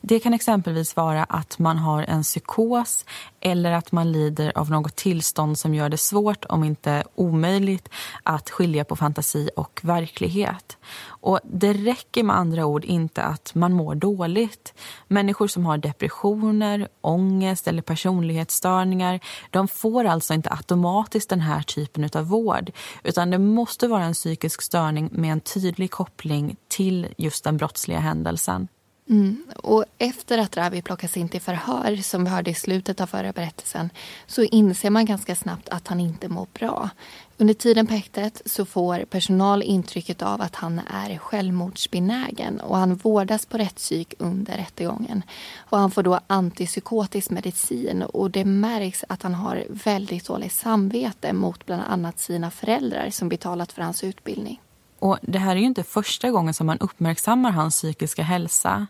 Det 0.04 0.20
kan 0.20 0.34
exempelvis 0.34 0.96
vara 0.96 1.24
att 1.24 1.58
man 1.58 1.78
har 1.78 2.02
en 2.02 2.22
psykos 2.22 3.04
eller 3.40 3.72
att 3.72 3.92
man 3.92 4.12
lider 4.12 4.58
av 4.58 4.70
något 4.70 4.96
tillstånd 4.96 5.58
som 5.58 5.74
gör 5.74 5.88
det 5.88 5.96
svårt, 5.96 6.44
om 6.44 6.64
inte 6.64 7.04
omöjligt, 7.14 7.88
att 8.22 8.50
skilja 8.50 8.84
på 8.84 8.96
fantasi 8.96 9.50
och 9.56 9.80
verklighet. 9.82 10.76
Och 11.04 11.40
Det 11.44 11.72
räcker 11.72 12.22
med 12.22 12.36
andra 12.36 12.66
ord 12.66 12.84
inte 12.84 13.22
att 13.22 13.54
man 13.54 13.72
mår 13.72 13.94
dåligt. 13.94 14.74
Människor 15.08 15.46
som 15.46 15.66
har 15.66 15.78
depressioner, 15.78 16.88
ångest 17.00 17.68
eller 17.68 17.82
personlighetsstörningar 17.82 19.20
de 19.50 19.68
får 19.68 20.04
alltså 20.04 20.34
inte 20.34 20.50
automatiskt 20.50 21.30
den 21.30 21.40
här 21.40 21.62
typen 21.62 22.08
av 22.14 22.26
vård 22.26 22.70
utan 23.04 23.30
det 23.30 23.38
måste 23.38 23.88
vara 23.88 24.04
en 24.04 24.14
psykisk 24.14 24.62
störning 24.62 25.08
med 25.12 25.32
en 25.32 25.40
tydlig 25.40 25.90
koppling 25.90 26.56
till 26.68 27.08
just 27.16 27.44
den 27.44 27.56
brottsliga 27.56 27.98
händelsen. 27.98 28.68
Mm. 29.10 29.44
Och 29.56 29.84
efter 29.98 30.38
att 30.38 30.56
Ravi 30.56 30.82
plockas 30.82 31.16
in 31.16 31.28
till 31.28 31.40
förhör, 31.40 31.96
som 31.96 32.24
vi 32.24 32.30
hörde 32.30 32.50
i 32.50 32.54
slutet 32.54 33.00
av 33.00 33.06
förra 33.06 33.32
berättelsen, 33.32 33.90
så 34.26 34.42
inser 34.42 34.90
man 34.90 35.04
ganska 35.04 35.36
snabbt 35.36 35.68
att 35.68 35.88
han 35.88 36.00
inte 36.00 36.28
mår 36.28 36.46
bra. 36.52 36.90
Under 37.36 37.54
tiden 37.54 37.86
på 37.86 37.94
häktet 37.94 38.42
så 38.46 38.64
får 38.64 39.04
personal 39.04 39.62
intrycket 39.62 40.22
av 40.22 40.40
att 40.40 40.54
han 40.54 40.80
är 40.90 41.18
självmordsbenägen 41.18 42.60
och 42.60 42.76
han 42.76 42.94
vårdas 42.94 43.46
på 43.46 43.58
rättspsyk 43.58 44.14
under 44.18 44.56
rättegången. 44.56 45.22
Och 45.56 45.78
han 45.78 45.90
får 45.90 46.02
då 46.02 46.20
antipsykotisk 46.26 47.30
medicin 47.30 48.02
och 48.02 48.30
det 48.30 48.44
märks 48.44 49.04
att 49.08 49.22
han 49.22 49.34
har 49.34 49.64
väldigt 49.68 50.26
dåligt 50.26 50.52
samvete 50.52 51.32
mot 51.32 51.66
bland 51.66 51.82
annat 51.82 52.18
sina 52.18 52.50
föräldrar 52.50 53.10
som 53.10 53.28
betalat 53.28 53.72
för 53.72 53.82
hans 53.82 54.04
utbildning. 54.04 54.60
Och 55.02 55.18
Det 55.22 55.38
här 55.38 55.56
är 55.56 55.60
ju 55.60 55.66
inte 55.66 55.82
första 55.84 56.30
gången 56.30 56.54
som 56.54 56.66
man 56.66 56.78
uppmärksammar 56.78 57.50
hans 57.50 57.74
psykiska 57.74 58.22
hälsa. 58.22 58.86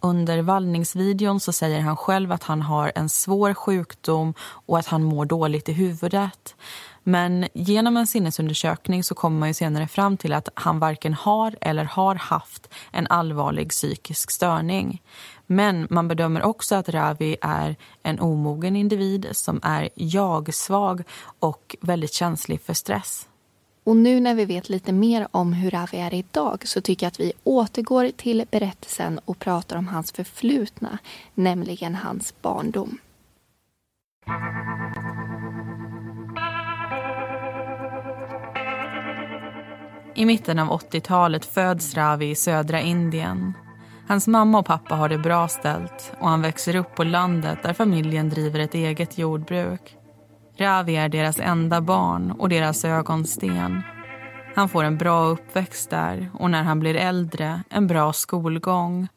Under 0.00 0.42
vallningsvideon 0.42 1.40
så 1.40 1.52
säger 1.52 1.80
han 1.80 1.96
själv 1.96 2.32
att 2.32 2.42
han 2.42 2.62
har 2.62 2.92
en 2.94 3.08
svår 3.08 3.54
sjukdom 3.54 4.34
och 4.40 4.78
att 4.78 4.86
han 4.86 5.02
mår 5.02 5.24
dåligt 5.24 5.68
i 5.68 5.72
huvudet. 5.72 6.54
Men 7.02 7.48
genom 7.54 7.96
en 7.96 8.06
sinnesundersökning 8.06 9.04
så 9.04 9.14
kommer 9.14 9.38
man 9.38 9.48
ju 9.48 9.54
senare 9.54 9.88
fram 9.88 10.16
till 10.16 10.32
att 10.32 10.48
han 10.54 10.78
varken 10.78 11.14
har 11.14 11.56
eller 11.60 11.84
har 11.84 12.14
haft 12.14 12.68
en 12.92 13.06
allvarlig 13.06 13.70
psykisk 13.70 14.30
störning. 14.30 15.02
Men 15.46 15.86
man 15.90 16.08
bedömer 16.08 16.42
också 16.42 16.74
att 16.74 16.88
Ravi 16.88 17.36
är 17.40 17.76
en 18.02 18.20
omogen 18.20 18.76
individ 18.76 19.28
som 19.32 19.60
är 19.62 19.88
jag-svag 19.94 21.02
och 21.38 21.76
väldigt 21.80 22.12
känslig 22.12 22.60
för 22.60 22.74
stress. 22.74 23.28
Och 23.84 23.96
nu 23.96 24.20
när 24.20 24.34
vi 24.34 24.44
vet 24.44 24.68
lite 24.68 24.92
mer 24.92 25.28
om 25.30 25.52
hur 25.52 25.70
Ravi 25.70 25.98
är 25.98 26.14
idag 26.14 26.68
så 26.68 26.80
tycker 26.80 27.06
jag 27.06 27.08
att 27.08 27.20
vi 27.20 27.32
återgår 27.44 28.10
till 28.16 28.46
berättelsen 28.50 29.20
och 29.24 29.38
pratar 29.38 29.76
om 29.76 29.88
hans 29.88 30.12
förflutna, 30.12 30.98
nämligen 31.34 31.94
hans 31.94 32.34
barndom. 32.42 32.98
I 40.16 40.26
mitten 40.26 40.58
av 40.58 40.68
80-talet 40.68 41.44
föds 41.44 41.94
Ravi 41.94 42.30
i 42.30 42.34
södra 42.34 42.80
Indien. 42.80 43.52
Hans 44.08 44.26
mamma 44.26 44.58
och 44.58 44.66
pappa 44.66 44.94
har 44.94 45.08
det 45.08 45.18
bra 45.18 45.48
ställt 45.48 46.12
och 46.20 46.28
han 46.28 46.42
växer 46.42 46.76
upp 46.76 46.94
på 46.94 47.04
landet 47.04 47.58
där 47.62 47.72
familjen 47.72 48.30
driver 48.30 48.60
ett 48.60 48.74
eget 48.74 49.18
jordbruk. 49.18 49.96
Ravi 50.56 50.96
är 50.96 51.08
deras 51.08 51.38
enda 51.38 51.80
barn 51.80 52.30
och 52.30 52.48
deras 52.48 52.84
ögonsten. 52.84 53.82
Han 54.54 54.68
får 54.68 54.84
en 54.84 54.98
bra 54.98 55.24
uppväxt 55.24 55.90
där 55.90 56.30
och 56.34 56.50
när 56.50 56.62
han 56.62 56.80
blir 56.80 56.94
äldre 56.94 57.62
en 57.70 57.86
bra 57.86 58.12
skolgång. 58.12 59.08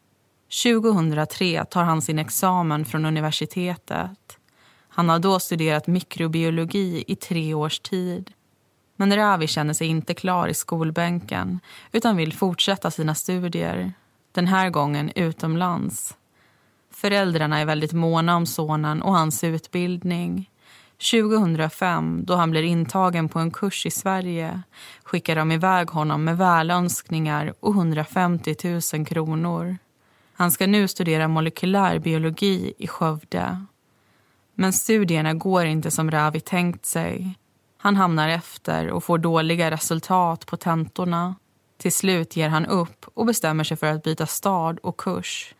2003 0.63 1.65
tar 1.65 1.83
han 1.83 2.01
sin 2.01 2.19
examen 2.19 2.85
från 2.85 3.05
universitetet. 3.05 4.37
Han 4.89 5.09
har 5.09 5.19
då 5.19 5.39
studerat 5.39 5.87
mikrobiologi 5.87 7.03
i 7.07 7.15
tre 7.15 7.53
års 7.53 7.79
tid. 7.79 8.31
Men 8.95 9.15
Ravi 9.15 9.47
känner 9.47 9.73
sig 9.73 9.87
inte 9.87 10.13
klar 10.13 10.47
i 10.47 10.53
skolbänken 10.53 11.59
utan 11.91 12.17
vill 12.17 12.33
fortsätta 12.33 12.91
sina 12.91 13.15
studier. 13.15 13.93
Den 14.31 14.47
här 14.47 14.69
gången 14.69 15.11
utomlands. 15.15 16.17
Föräldrarna 16.91 17.59
är 17.59 17.65
väldigt 17.65 17.93
måna 17.93 18.35
om 18.35 18.45
sonen 18.45 19.01
och 19.01 19.13
hans 19.13 19.43
utbildning. 19.43 20.49
2005, 20.97 22.25
då 22.25 22.35
han 22.35 22.51
blir 22.51 22.63
intagen 22.63 23.29
på 23.29 23.39
en 23.39 23.51
kurs 23.51 23.85
i 23.85 23.91
Sverige 23.91 24.61
skickar 25.03 25.35
de 25.35 25.51
iväg 25.51 25.89
honom 25.89 26.23
med 26.23 26.37
välönskningar 26.37 27.53
och 27.59 27.73
150 27.73 28.55
000 28.93 29.05
kronor. 29.05 29.77
Han 30.33 30.51
ska 30.51 30.67
nu 30.67 30.87
studera 30.87 31.27
molekylär 31.27 31.99
biologi 31.99 32.73
i 32.77 32.87
Skövde. 32.87 33.65
Men 34.55 34.73
studierna 34.73 35.33
går 35.33 35.65
inte 35.65 35.91
som 35.91 36.11
Ravi 36.11 36.39
tänkt 36.39 36.85
sig. 36.85 37.37
Han 37.77 37.95
hamnar 37.95 38.29
efter 38.29 38.89
och 38.89 39.03
får 39.03 39.17
dåliga 39.17 39.71
resultat 39.71 40.45
på 40.45 40.57
tentorna. 40.57 41.35
Till 41.77 41.91
slut 41.91 42.35
ger 42.35 42.49
han 42.49 42.65
upp 42.65 43.05
och 43.13 43.25
bestämmer 43.25 43.63
sig 43.63 43.77
för 43.77 43.87
att 43.87 44.03
byta 44.03 44.25
stad 44.25 44.79
och 44.79 44.97
kurs. 44.97 45.53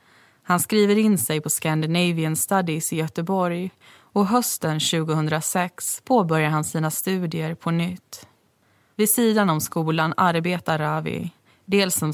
Han 0.43 0.59
skriver 0.59 0.97
in 0.97 1.17
sig 1.17 1.41
på 1.41 1.49
Scandinavian 1.49 2.35
Studies 2.35 2.93
i 2.93 2.95
Göteborg 2.95 3.71
och 4.17 4.27
hösten 4.27 4.79
2006 4.79 6.01
påbörjar 6.05 6.49
han 6.49 6.63
sina 6.63 6.91
studier 6.91 7.55
på 7.55 7.71
nytt. 7.71 8.27
Vid 8.95 9.09
sidan 9.09 9.49
om 9.49 9.61
skolan 9.61 10.13
arbetar 10.17 10.77
Ravi, 10.77 11.31
dels 11.65 11.95
som 11.95 12.13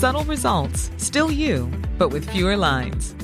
Subtle 0.00 0.32
results, 0.32 0.90
still 0.98 1.30
you, 1.30 1.66
but 1.98 2.14
with 2.14 2.32
fewer 2.32 2.56
lines. 2.56 3.23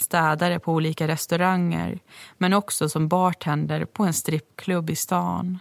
städare 0.00 0.58
på 0.58 0.72
olika 0.72 1.08
restauranger 1.08 1.98
men 2.38 2.52
också 2.52 2.88
som 2.88 3.08
bartender 3.08 3.84
på 3.84 4.04
en 4.04 4.14
strippklubb 4.14 4.90
i 4.90 4.96
stan. 4.96 5.58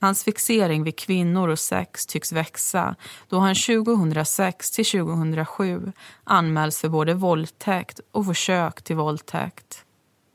Hans 0.00 0.24
fixering 0.24 0.82
vid 0.82 0.98
kvinnor 0.98 1.48
och 1.48 1.58
sex 1.58 2.06
tycks 2.06 2.32
växa 2.32 2.96
då 3.28 3.38
han 3.38 3.54
2006 3.54 4.70
till 4.70 4.84
2007 4.84 5.92
anmäls 6.24 6.80
för 6.80 6.88
både 6.88 7.14
våldtäkt 7.14 8.00
och 8.12 8.26
försök 8.26 8.82
till 8.82 8.96
våldtäkt. 8.96 9.84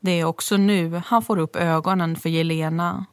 Det 0.00 0.20
är 0.20 0.24
också 0.24 0.56
nu 0.56 1.02
han 1.06 1.22
får 1.22 1.38
upp 1.38 1.56
ögonen 1.56 2.16
för 2.16 2.28
Jelena. 2.28 3.06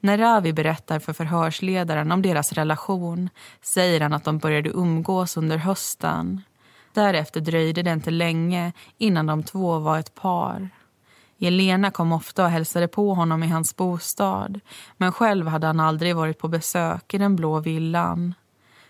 När 0.00 0.18
Ravi 0.18 0.52
berättar 0.52 0.98
för 0.98 1.12
förhörsledaren 1.12 2.12
om 2.12 2.22
deras 2.22 2.52
relation 2.52 3.30
säger 3.62 4.00
han 4.00 4.12
att 4.12 4.24
de 4.24 4.38
började 4.38 4.70
umgås 4.70 5.36
under 5.36 5.56
hösten. 5.56 6.42
Därefter 6.92 7.40
dröjde 7.40 7.82
det 7.82 7.92
inte 7.92 8.10
länge 8.10 8.72
innan 8.98 9.26
de 9.26 9.42
två 9.42 9.78
var 9.78 9.98
ett 9.98 10.14
par. 10.14 10.70
Jelena 11.36 11.90
kom 11.90 12.12
ofta 12.12 12.44
och 12.44 12.50
hälsade 12.50 12.88
på 12.88 13.14
honom 13.14 13.42
i 13.42 13.48
hans 13.48 13.76
bostad 13.76 14.60
men 14.96 15.12
själv 15.12 15.46
hade 15.46 15.66
han 15.66 15.80
aldrig 15.80 16.16
varit 16.16 16.38
på 16.38 16.48
besök 16.48 17.14
i 17.14 17.18
den 17.18 17.36
blå 17.36 17.60
villan. 17.60 18.34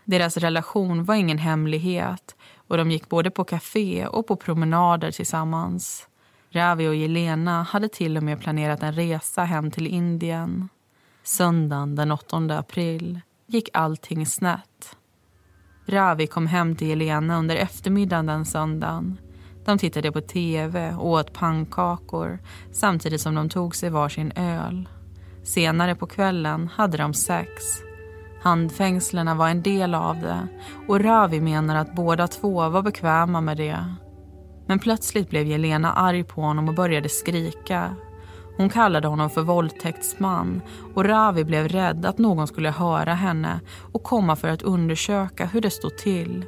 Deras 0.05 0.37
relation 0.37 1.05
var 1.05 1.15
ingen 1.15 1.39
hemlighet 1.39 2.37
och 2.69 2.77
de 2.77 2.91
gick 2.91 3.09
både 3.09 3.31
på 3.31 3.45
café 3.45 4.07
och 4.07 4.27
på 4.27 4.37
promenader 4.37 5.11
tillsammans. 5.11 6.09
Ravi 6.51 6.89
och 6.89 6.95
Jelena 6.95 7.63
hade 7.63 7.89
till 7.89 8.17
och 8.17 8.23
med 8.23 8.41
planerat 8.41 8.83
en 8.83 8.93
resa 8.93 9.45
hem 9.45 9.71
till 9.71 9.87
Indien. 9.87 10.69
Söndagen 11.23 11.95
den 11.95 12.13
8 12.13 12.37
april 12.37 13.21
gick 13.47 13.69
allting 13.73 14.27
snett. 14.27 14.97
Ravi 15.87 16.27
kom 16.27 16.47
hem 16.47 16.77
till 16.77 16.89
Jelena 16.89 17.39
under 17.39 17.57
eftermiddagen 17.57 18.27
den 18.27 18.45
söndagen. 18.45 19.19
De 19.65 19.79
tittade 19.79 20.13
på 20.13 20.21
tv 20.21 20.95
och 20.95 21.09
åt 21.09 21.33
pannkakor 21.33 22.39
samtidigt 22.73 23.21
som 23.21 23.35
de 23.35 23.49
tog 23.49 23.77
sig 23.77 23.91
varsin 23.91 24.33
öl. 24.37 24.89
Senare 25.43 25.95
på 25.95 26.07
kvällen 26.07 26.69
hade 26.75 26.97
de 26.97 27.15
sex. 27.15 27.51
Handfängslena 28.43 29.35
var 29.35 29.49
en 29.49 29.63
del 29.63 29.95
av 29.95 30.21
det 30.21 30.49
och 30.89 31.01
Ravi 31.01 31.41
menar 31.41 31.77
att 31.77 31.95
båda 31.95 32.29
två 32.29 32.69
var 32.69 32.83
bekväma 32.83 33.41
med 33.41 33.57
det. 33.57 33.95
Men 34.67 34.79
plötsligt 34.79 35.31
blev 35.31 35.47
Jelena 35.47 35.93
arg 35.93 36.25
på 36.25 36.41
honom 36.41 36.69
och 36.69 36.75
började 36.75 37.09
skrika. 37.09 37.97
Hon 38.57 38.69
kallade 38.69 39.09
honom 39.09 39.31
för 39.31 39.43
våldtäktsman 39.43 40.61
och 40.95 41.05
Ravi 41.05 41.45
blev 41.45 41.69
rädd 41.69 42.07
att 42.07 42.19
någon 42.19 42.47
skulle 42.47 42.71
höra 42.71 43.15
henne 43.15 43.61
och 43.93 44.03
komma 44.03 44.37
för 44.37 44.49
att 44.49 44.63
undersöka 44.63 45.47
hur 45.47 45.61
det 45.61 45.71
stod 45.71 45.99
till. 45.99 46.45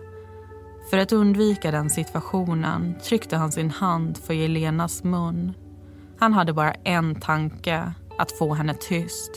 För 0.90 0.98
att 0.98 1.12
undvika 1.12 1.70
den 1.70 1.90
situationen 1.90 2.94
tryckte 3.04 3.36
han 3.36 3.52
sin 3.52 3.70
hand 3.70 4.18
för 4.18 4.34
Jelenas 4.34 5.04
mun. 5.04 5.52
Han 6.18 6.32
hade 6.32 6.52
bara 6.52 6.74
en 6.74 7.20
tanke, 7.20 7.92
att 8.18 8.32
få 8.32 8.54
henne 8.54 8.74
tyst. 8.74 9.30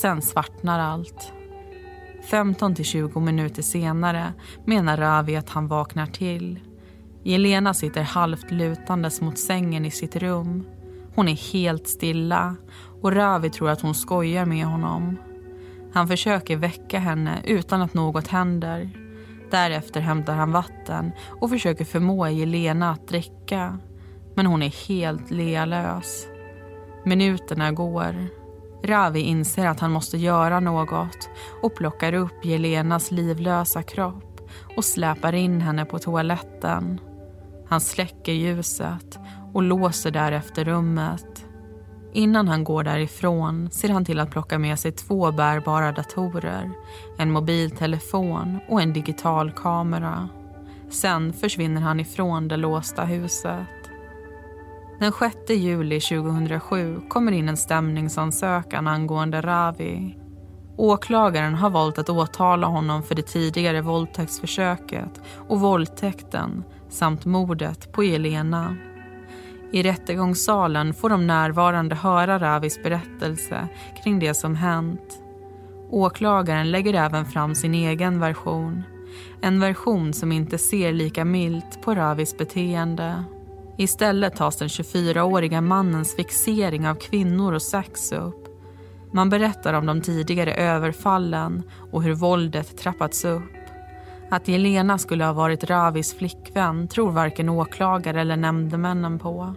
Sen 0.00 0.22
svartnar 0.22 0.78
allt. 0.78 1.32
15 2.30 2.74
till 2.74 2.84
20 2.84 3.20
minuter 3.20 3.62
senare 3.62 4.32
menar 4.64 4.96
Ravi 4.96 5.36
att 5.36 5.50
han 5.50 5.68
vaknar 5.68 6.06
till. 6.06 6.60
Jelena 7.22 7.74
sitter 7.74 8.02
halvt 8.02 8.50
lutandes 8.50 9.20
mot 9.20 9.38
sängen 9.38 9.84
i 9.84 9.90
sitt 9.90 10.16
rum. 10.16 10.64
Hon 11.14 11.28
är 11.28 11.52
helt 11.52 11.88
stilla 11.88 12.56
och 13.02 13.12
Ravi 13.12 13.50
tror 13.50 13.70
att 13.70 13.80
hon 13.80 13.94
skojar 13.94 14.46
med 14.46 14.66
honom. 14.66 15.16
Han 15.92 16.08
försöker 16.08 16.56
väcka 16.56 16.98
henne 16.98 17.42
utan 17.44 17.82
att 17.82 17.94
något 17.94 18.26
händer. 18.26 18.90
Därefter 19.50 20.00
hämtar 20.00 20.34
han 20.34 20.52
vatten 20.52 21.12
och 21.40 21.50
försöker 21.50 21.84
förmå 21.84 22.28
Jelena 22.28 22.90
att 22.90 23.08
dricka. 23.08 23.78
Men 24.34 24.46
hon 24.46 24.62
är 24.62 24.88
helt 24.88 25.30
lealös. 25.30 26.26
Minuterna 27.04 27.72
går. 27.72 28.26
Ravi 28.84 29.20
inser 29.20 29.66
att 29.66 29.80
han 29.80 29.92
måste 29.92 30.18
göra 30.18 30.60
något 30.60 31.28
och 31.62 31.74
plockar 31.74 32.12
upp 32.12 32.44
Jelenas 32.44 33.10
livlösa 33.10 33.82
kropp 33.82 34.40
och 34.76 34.84
släpar 34.84 35.34
in 35.34 35.60
henne 35.60 35.84
på 35.84 35.98
toaletten. 35.98 37.00
Han 37.68 37.80
släcker 37.80 38.32
ljuset 38.32 39.18
och 39.52 39.62
låser 39.62 40.10
därefter 40.10 40.64
rummet. 40.64 41.46
Innan 42.12 42.48
han 42.48 42.64
går 42.64 42.84
därifrån 42.84 43.70
ser 43.70 43.88
han 43.88 44.04
till 44.04 44.20
att 44.20 44.30
plocka 44.30 44.58
med 44.58 44.78
sig 44.78 44.92
två 44.92 45.32
bärbara 45.32 45.92
datorer, 45.92 46.70
en 47.18 47.32
mobiltelefon 47.32 48.58
och 48.68 48.82
en 48.82 48.92
digital 48.92 49.52
kamera. 49.52 50.28
Sen 50.90 51.32
försvinner 51.32 51.80
han 51.80 52.00
ifrån 52.00 52.48
det 52.48 52.56
låsta 52.56 53.04
huset. 53.04 53.66
Den 54.98 55.12
6 55.12 55.36
juli 55.50 56.00
2007 56.00 57.00
kommer 57.08 57.32
in 57.32 57.48
en 57.48 57.56
stämningsansökan 57.56 58.86
angående 58.86 59.40
Ravi. 59.40 60.16
Åklagaren 60.76 61.54
har 61.54 61.70
valt 61.70 61.98
att 61.98 62.08
åtala 62.08 62.66
honom 62.66 63.02
för 63.02 63.14
det 63.14 63.22
tidigare 63.22 63.80
våldtäktsförsöket 63.82 65.20
och 65.48 65.60
våldtäkten 65.60 66.64
samt 66.88 67.24
mordet 67.24 67.92
på 67.92 68.02
Elena. 68.02 68.76
I 69.72 69.82
rättegångssalen 69.82 70.94
får 70.94 71.10
de 71.10 71.26
närvarande 71.26 71.94
höra 71.94 72.38
Ravis 72.38 72.82
berättelse 72.82 73.68
kring 74.02 74.18
det 74.18 74.34
som 74.34 74.54
hänt. 74.54 75.22
Åklagaren 75.90 76.70
lägger 76.70 76.94
även 76.94 77.24
fram 77.26 77.54
sin 77.54 77.74
egen 77.74 78.20
version. 78.20 78.82
En 79.40 79.60
version 79.60 80.12
som 80.12 80.32
inte 80.32 80.58
ser 80.58 80.92
lika 80.92 81.24
milt 81.24 81.82
på 81.82 81.94
Ravis 81.94 82.36
beteende. 82.38 83.24
Istället 83.78 84.36
tas 84.36 84.56
den 84.56 84.68
24-åriga 84.68 85.60
mannens 85.60 86.16
fixering 86.16 86.88
av 86.88 86.94
kvinnor 86.94 87.52
och 87.52 87.62
sex 87.62 88.12
upp. 88.12 88.46
Man 89.12 89.30
berättar 89.30 89.74
om 89.74 89.86
de 89.86 90.00
tidigare 90.00 90.54
överfallen 90.54 91.62
och 91.92 92.02
hur 92.02 92.14
våldet 92.14 92.78
trappats 92.78 93.24
upp. 93.24 93.59
Att 94.30 94.48
Jelena 94.48 94.98
skulle 94.98 95.24
ha 95.24 95.32
varit 95.32 95.64
Ravis 95.64 96.14
flickvän 96.14 96.88
tror 96.88 97.10
varken 97.10 97.48
åklagare 97.48 98.20
eller 98.20 98.36
nämndemännen 98.36 99.18
på. 99.18 99.54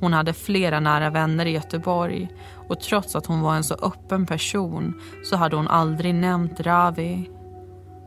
Hon 0.00 0.12
hade 0.12 0.32
flera 0.32 0.80
nära 0.80 1.10
vänner 1.10 1.46
i 1.46 1.50
Göteborg 1.50 2.28
och 2.68 2.80
trots 2.80 3.16
att 3.16 3.26
hon 3.26 3.40
var 3.40 3.54
en 3.54 3.64
så 3.64 3.74
öppen 3.74 4.26
person 4.26 5.00
så 5.24 5.36
hade 5.36 5.56
hon 5.56 5.68
aldrig 5.68 6.14
nämnt 6.14 6.60
Ravi. 6.60 7.30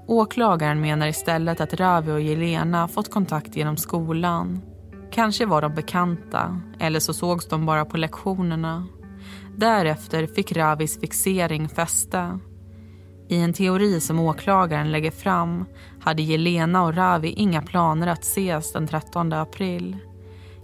Åklagaren 0.08 0.82
menar 0.82 1.08
istället 1.08 1.62
att 1.62 1.74
Ravi 1.74 2.12
och 2.12 2.22
Jelena 2.22 2.88
fått 2.88 3.12
kontakt 3.12 3.56
genom 3.56 3.78
skolan. 3.78 4.62
Kanske 5.12 5.46
var 5.46 5.62
de 5.62 5.76
bekanta, 5.76 6.62
eller 6.80 7.00
så 7.00 7.14
sågs 7.14 7.48
de 7.48 7.66
bara 7.66 7.86
på 7.86 7.98
lektionerna. 7.98 8.88
Därefter 9.56 10.28
fick 10.28 10.52
Ravis 10.52 11.00
fixering 11.00 11.70
fäste. 11.70 12.40
I 13.32 13.38
en 13.38 13.54
teori 13.54 14.00
som 14.00 14.20
åklagaren 14.20 14.92
lägger 14.92 15.12
fram 15.12 15.66
hade 16.00 16.22
Jelena 16.22 16.84
och 16.84 16.96
Ravi 16.96 17.30
inga 17.30 17.62
planer 17.62 18.08
att 18.08 18.24
ses 18.24 18.74
den 18.74 18.88
13 18.88 19.34
april. 19.34 19.98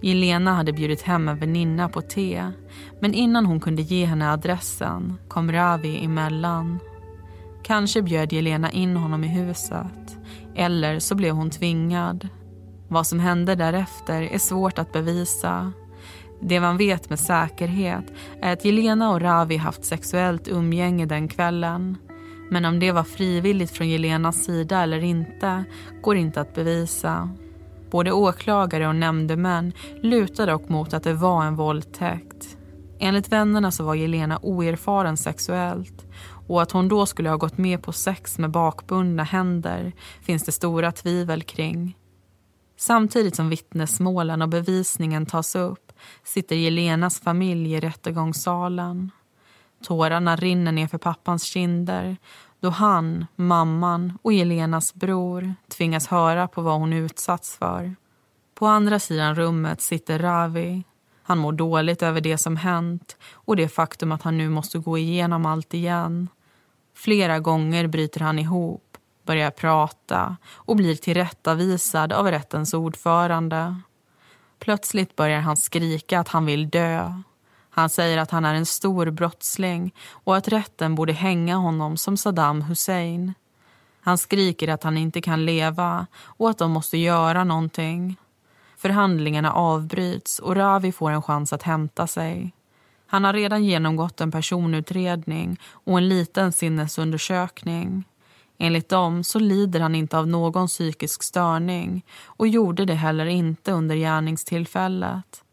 Jelena 0.01 0.53
hade 0.53 0.73
bjudit 0.73 1.01
hem 1.01 1.27
en 1.27 1.37
väninna 1.37 1.89
på 1.89 2.01
te 2.01 2.51
men 2.99 3.13
innan 3.13 3.45
hon 3.45 3.59
kunde 3.59 3.81
ge 3.81 4.05
henne 4.05 4.31
adressen 4.31 5.17
kom 5.27 5.51
Ravi 5.51 6.05
emellan. 6.05 6.79
Kanske 7.63 8.01
bjöd 8.01 8.33
Jelena 8.33 8.71
in 8.71 8.97
honom 8.97 9.23
i 9.23 9.27
huset 9.27 10.17
eller 10.55 10.99
så 10.99 11.15
blev 11.15 11.35
hon 11.35 11.49
tvingad. 11.49 12.27
Vad 12.87 13.07
som 13.07 13.19
hände 13.19 13.55
därefter 13.55 14.21
är 14.21 14.39
svårt 14.39 14.79
att 14.79 14.93
bevisa. 14.93 15.71
Det 16.41 16.59
man 16.59 16.77
vet 16.77 17.09
med 17.09 17.19
säkerhet 17.19 18.13
är 18.41 18.53
att 18.53 18.65
Jelena 18.65 19.11
och 19.11 19.21
Ravi 19.21 19.57
haft 19.57 19.85
sexuellt 19.85 20.47
umgänge 20.47 21.05
den 21.05 21.27
kvällen. 21.27 21.97
Men 22.49 22.65
om 22.65 22.79
det 22.79 22.91
var 22.91 23.03
frivilligt 23.03 23.71
från 23.71 23.89
Jelenas 23.89 24.43
sida 24.43 24.81
eller 24.83 25.03
inte 25.03 25.63
går 26.01 26.15
inte 26.15 26.41
att 26.41 26.55
bevisa. 26.55 27.29
Både 27.91 28.11
åklagare 28.11 28.87
och 28.87 28.95
nämndemän 28.95 29.73
lutar 30.01 30.47
dock 30.47 30.69
mot 30.69 30.93
att 30.93 31.03
det 31.03 31.13
var 31.13 31.45
en 31.45 31.55
våldtäkt. 31.55 32.57
Enligt 32.99 33.31
vännerna 33.31 33.71
så 33.71 33.83
var 33.83 33.95
Jelena 33.95 34.39
oerfaren 34.41 35.17
sexuellt 35.17 36.05
och 36.47 36.61
att 36.61 36.71
hon 36.71 36.87
då 36.87 37.05
skulle 37.05 37.29
ha 37.29 37.37
gått 37.37 37.57
med 37.57 37.83
på 37.83 37.91
sex 37.91 38.37
med 38.37 38.51
bakbundna 38.51 39.23
händer 39.23 39.93
finns 40.21 40.43
det 40.43 40.51
stora 40.51 40.91
tvivel 40.91 41.43
kring. 41.43 41.97
Samtidigt 42.77 43.35
som 43.35 43.49
vittnesmålen 43.49 44.41
och 44.41 44.49
bevisningen 44.49 45.25
tas 45.25 45.55
upp 45.55 45.91
sitter 46.23 46.55
Jelenas 46.55 47.19
familj 47.19 47.73
i 47.73 47.79
rättegångssalen. 47.79 49.11
Tårarna 49.83 50.35
rinner 50.35 50.71
ner 50.71 50.87
för 50.87 50.97
pappans 50.97 51.43
kinder 51.43 52.17
då 52.59 52.69
han, 52.69 53.25
mamman 53.35 54.17
och 54.21 54.33
Elenas 54.33 54.93
bror 54.93 55.53
tvingas 55.67 56.07
höra 56.07 56.47
på 56.47 56.61
vad 56.61 56.79
hon 56.79 56.93
utsatts 56.93 57.57
för. 57.57 57.95
På 58.55 58.67
andra 58.67 58.99
sidan 58.99 59.35
rummet 59.35 59.81
sitter 59.81 60.19
Ravi. 60.19 60.83
Han 61.23 61.37
mår 61.37 61.51
dåligt 61.51 62.03
över 62.03 62.21
det 62.21 62.37
som 62.37 62.55
hänt 62.55 63.17
och 63.33 63.55
det 63.55 63.67
faktum 63.67 64.11
att 64.11 64.21
han 64.21 64.37
nu 64.37 64.49
måste 64.49 64.79
gå 64.79 64.97
igenom 64.97 65.45
allt 65.45 65.73
igen. 65.73 66.27
Flera 66.95 67.39
gånger 67.39 67.87
bryter 67.87 68.19
han 68.19 68.39
ihop, 68.39 68.97
börjar 69.25 69.51
prata 69.51 70.37
och 70.53 70.75
blir 70.75 70.95
tillrättavisad 70.95 72.13
av 72.13 72.31
rättens 72.31 72.73
ordförande. 72.73 73.81
Plötsligt 74.59 75.15
börjar 75.15 75.39
han 75.39 75.57
skrika 75.57 76.19
att 76.19 76.27
han 76.27 76.45
vill 76.45 76.69
dö 76.69 77.21
han 77.77 77.89
säger 77.89 78.17
att 78.17 78.31
han 78.31 78.45
är 78.45 78.53
en 78.53 78.65
stor 78.65 79.09
brottsling 79.09 79.93
och 80.09 80.37
att 80.37 80.47
rätten 80.47 80.95
borde 80.95 81.13
hänga 81.13 81.55
honom 81.55 81.97
som 81.97 82.17
Saddam 82.17 82.61
Hussein. 82.61 83.33
Han 84.01 84.17
skriker 84.17 84.67
att 84.67 84.83
han 84.83 84.97
inte 84.97 85.21
kan 85.21 85.45
leva 85.45 86.07
och 86.17 86.49
att 86.49 86.57
de 86.57 86.71
måste 86.71 86.97
göra 86.97 87.43
någonting. 87.43 88.15
Förhandlingarna 88.77 89.53
avbryts 89.53 90.39
och 90.39 90.55
Ravi 90.55 90.91
får 90.91 91.11
en 91.11 91.21
chans 91.21 91.53
att 91.53 91.63
hämta 91.63 92.07
sig. 92.07 92.53
Han 93.07 93.23
har 93.23 93.33
redan 93.33 93.65
genomgått 93.65 94.21
en 94.21 94.31
personutredning 94.31 95.59
och 95.71 95.97
en 95.97 96.09
liten 96.09 96.51
sinnesundersökning. 96.51 98.03
Enligt 98.57 98.89
dem 98.89 99.23
så 99.23 99.39
lider 99.39 99.79
han 99.79 99.95
inte 99.95 100.17
av 100.17 100.27
någon 100.27 100.67
psykisk 100.67 101.23
störning 101.23 102.05
och 102.25 102.47
gjorde 102.47 102.85
det 102.85 102.93
heller 102.93 103.25
inte 103.25 103.71
under 103.71 103.95
gärningstillfället. 103.95 105.43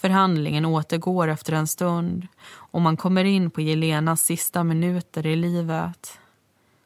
Förhandlingen 0.00 0.64
återgår 0.64 1.28
efter 1.28 1.52
en 1.52 1.66
stund 1.66 2.26
och 2.52 2.80
man 2.80 2.96
kommer 2.96 3.24
in 3.24 3.50
på 3.50 3.60
Jelenas 3.60 4.22
sista 4.22 4.64
minuter 4.64 5.26
i 5.26 5.36
livet. 5.36 6.18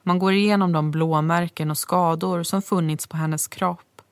Man 0.03 0.19
går 0.19 0.33
igenom 0.33 0.73
de 0.73 0.91
blåmärken 0.91 1.71
och 1.71 1.79
skador 1.79 2.43
som 2.43 2.63
funnits 2.63 3.07
på 3.07 3.17
hennes 3.17 3.49
kropp. 3.49 4.03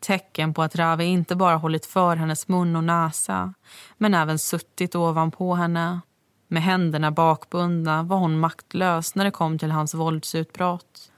Tecken 0.00 0.54
på 0.54 0.62
att 0.62 0.76
Ravi 0.76 1.04
inte 1.04 1.36
bara 1.36 1.56
hållit 1.56 1.86
för 1.86 2.16
hennes 2.16 2.48
mun 2.48 2.76
och 2.76 2.84
näsa 2.84 3.54
men 3.98 4.14
även 4.14 4.38
suttit 4.38 4.94
ovanpå 4.94 5.54
henne. 5.54 6.00
Med 6.48 6.62
händerna 6.62 7.10
bakbundna 7.10 8.02
var 8.02 8.16
hon 8.16 8.40
maktlös 8.40 9.14
när 9.14 9.24
det 9.24 9.30
kom 9.30 9.58
till 9.58 9.70
hans 9.70 9.94
våldsutbrott 9.94 11.09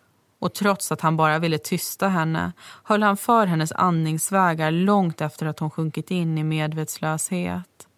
och 0.42 0.55
trots 0.55 0.92
att 0.92 1.00
han 1.00 1.16
bara 1.16 1.38
ville 1.38 1.59
tysta 1.59 2.09
henne 2.09 2.52
höll 2.85 3.02
han 3.02 3.16
för 3.16 3.46
hennes 3.46 3.72
andningsvägar 3.72 4.70
långt 4.70 5.20
efter 5.20 5.46
att 5.46 5.59
hon 5.59 5.70
sjunkit 5.70 6.11
in 6.11 6.38
i 6.38 6.44
medvetslöshet. 6.44 7.88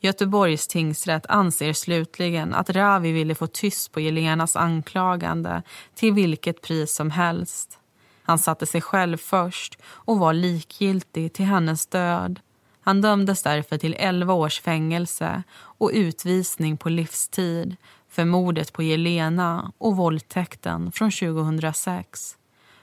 Göteborgs 0.00 0.68
tingsrätt 0.68 1.26
anser 1.26 1.72
slutligen 1.72 2.54
att 2.54 2.70
Ravi 2.70 3.12
ville 3.12 3.34
få 3.34 3.46
tyst 3.46 3.92
på 3.92 4.00
Jelenas 4.00 4.56
anklagande 4.56 5.62
till 5.94 6.12
vilket 6.12 6.62
pris 6.62 6.94
som 6.94 7.10
helst. 7.10 7.78
Han 8.22 8.38
satte 8.38 8.66
sig 8.66 8.80
själv 8.80 9.16
först 9.16 9.78
och 9.84 10.18
var 10.18 10.32
likgiltig 10.32 11.32
till 11.32 11.46
hennes 11.46 11.86
död. 11.86 12.40
Han 12.80 13.00
dömdes 13.00 13.42
därför 13.42 13.78
till 13.78 13.96
11 13.98 14.34
års 14.34 14.60
fängelse 14.60 15.42
och 15.54 15.90
utvisning 15.94 16.76
på 16.76 16.88
livstid 16.88 17.76
för 18.12 18.24
mordet 18.24 18.72
på 18.72 18.82
Jelena 18.82 19.72
och 19.78 19.96
våldtäkten 19.96 20.92
från 20.92 21.10
2006. 21.10 22.36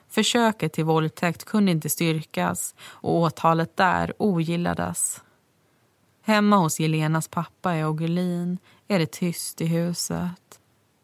Försöket 0.07 0.73
till 0.73 0.85
våldtäkt 0.85 1.45
kunde 1.45 1.71
inte 1.71 1.89
styrkas 1.89 2.75
och 2.81 3.15
åtalet 3.15 3.77
där 3.77 4.13
ogillades. 4.17 5.21
Hemma 6.23 6.55
hos 6.55 6.79
Jelenas 6.79 7.27
pappa 7.27 7.75
i 7.75 7.83
Ogulin 7.83 8.57
är 8.87 8.99
det 8.99 9.11
tyst 9.11 9.61
i 9.61 9.65
huset. 9.65 10.59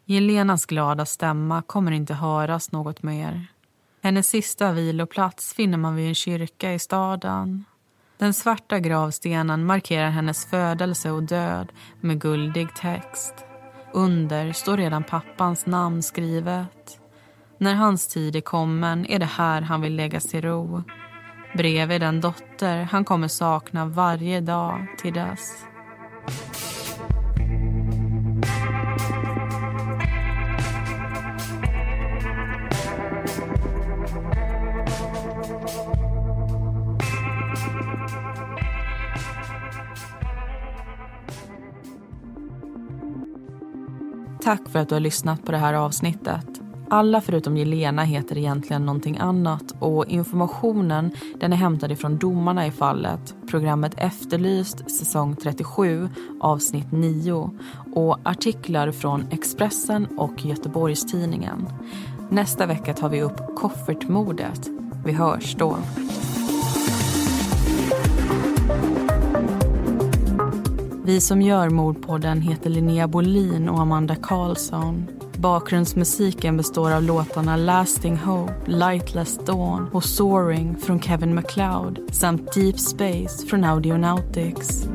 Jelenas 0.05 0.65
glada 0.65 1.05
stämma 1.05 1.61
kommer 1.61 1.91
inte 1.91 2.13
höras 2.13 2.71
något 2.71 3.03
mer. 3.03 3.47
Hennes 4.01 4.27
sista 4.27 4.71
viloplats 4.71 5.53
finner 5.53 5.77
man 5.77 5.95
vid 5.95 6.07
en 6.07 6.15
kyrka 6.15 6.73
i 6.73 6.79
staden. 6.79 7.65
Den 8.17 8.33
svarta 8.33 8.79
gravstenen 8.79 9.65
markerar 9.65 10.09
hennes 10.09 10.45
födelse 10.45 11.11
och 11.11 11.23
död 11.23 11.71
med 12.01 12.21
guldig 12.21 12.75
text. 12.75 13.54
Under 13.95 14.53
står 14.53 14.77
redan 14.77 15.03
pappans 15.03 15.65
namn 15.65 16.03
skrivet. 16.03 16.99
När 17.57 17.75
hans 17.75 18.07
tid 18.07 18.35
är 18.35 18.41
kommen 18.41 19.05
är 19.05 19.19
det 19.19 19.25
här 19.25 19.61
han 19.61 19.81
vill 19.81 19.95
lägga 19.95 20.19
sig 20.19 20.41
ro. 20.41 20.83
Bredvid 21.57 22.01
den 22.01 22.21
dotter 22.21 22.83
han 22.83 23.05
kommer 23.05 23.27
sakna 23.27 23.85
varje 23.85 24.41
dag 24.41 24.87
till 24.97 25.13
dess. 25.13 25.65
Tack 44.45 44.69
för 44.69 44.79
att 44.79 44.89
du 44.89 44.95
har 44.95 44.99
lyssnat 44.99 45.45
på 45.45 45.51
det 45.51 45.57
här 45.57 45.73
avsnittet. 45.73 46.45
Alla 46.89 47.21
förutom 47.21 47.57
Jelena 47.57 48.03
heter 48.03 48.37
egentligen 48.37 48.85
någonting 48.85 49.17
annat 49.17 49.63
och 49.79 50.05
informationen 50.05 51.11
den 51.39 51.53
är 51.53 51.57
hämtad 51.57 51.91
ifrån 51.91 52.17
domarna 52.17 52.67
i 52.67 52.71
fallet, 52.71 53.35
programmet 53.47 53.93
Efterlyst 53.97 54.91
säsong 54.91 55.35
37 55.35 56.09
avsnitt 56.41 56.91
9 56.91 57.49
och 57.93 58.19
artiklar 58.23 58.91
från 58.91 59.25
Expressen 59.31 60.07
och 60.17 60.45
Göteborgstidningen. 60.45 61.67
Nästa 62.29 62.65
vecka 62.65 62.93
tar 62.93 63.09
vi 63.09 63.21
upp 63.21 63.55
koffertmordet. 63.55 64.69
Vi 65.05 65.11
hörs 65.11 65.55
då. 65.55 65.77
Vi 71.05 71.21
som 71.21 71.41
gör 71.41 71.69
Mordpodden 71.69 72.41
heter 72.41 72.69
Linnea 72.69 73.07
Bolin 73.07 73.69
och 73.69 73.79
Amanda 73.79 74.15
Karlsson. 74.15 75.07
Bakgrundsmusiken 75.37 76.57
består 76.57 76.91
av 76.91 77.03
låtarna 77.03 77.55
Lasting 77.55 78.17
Hope, 78.17 78.53
Lightless 78.65 79.37
Dawn 79.45 79.89
och 79.93 80.03
Soaring 80.03 80.75
från 80.77 81.01
Kevin 81.01 81.35
MacLeod 81.35 81.99
samt 82.11 82.53
Deep 82.53 82.79
Space 82.79 83.47
från 83.47 83.63
Audionautics. 83.63 84.87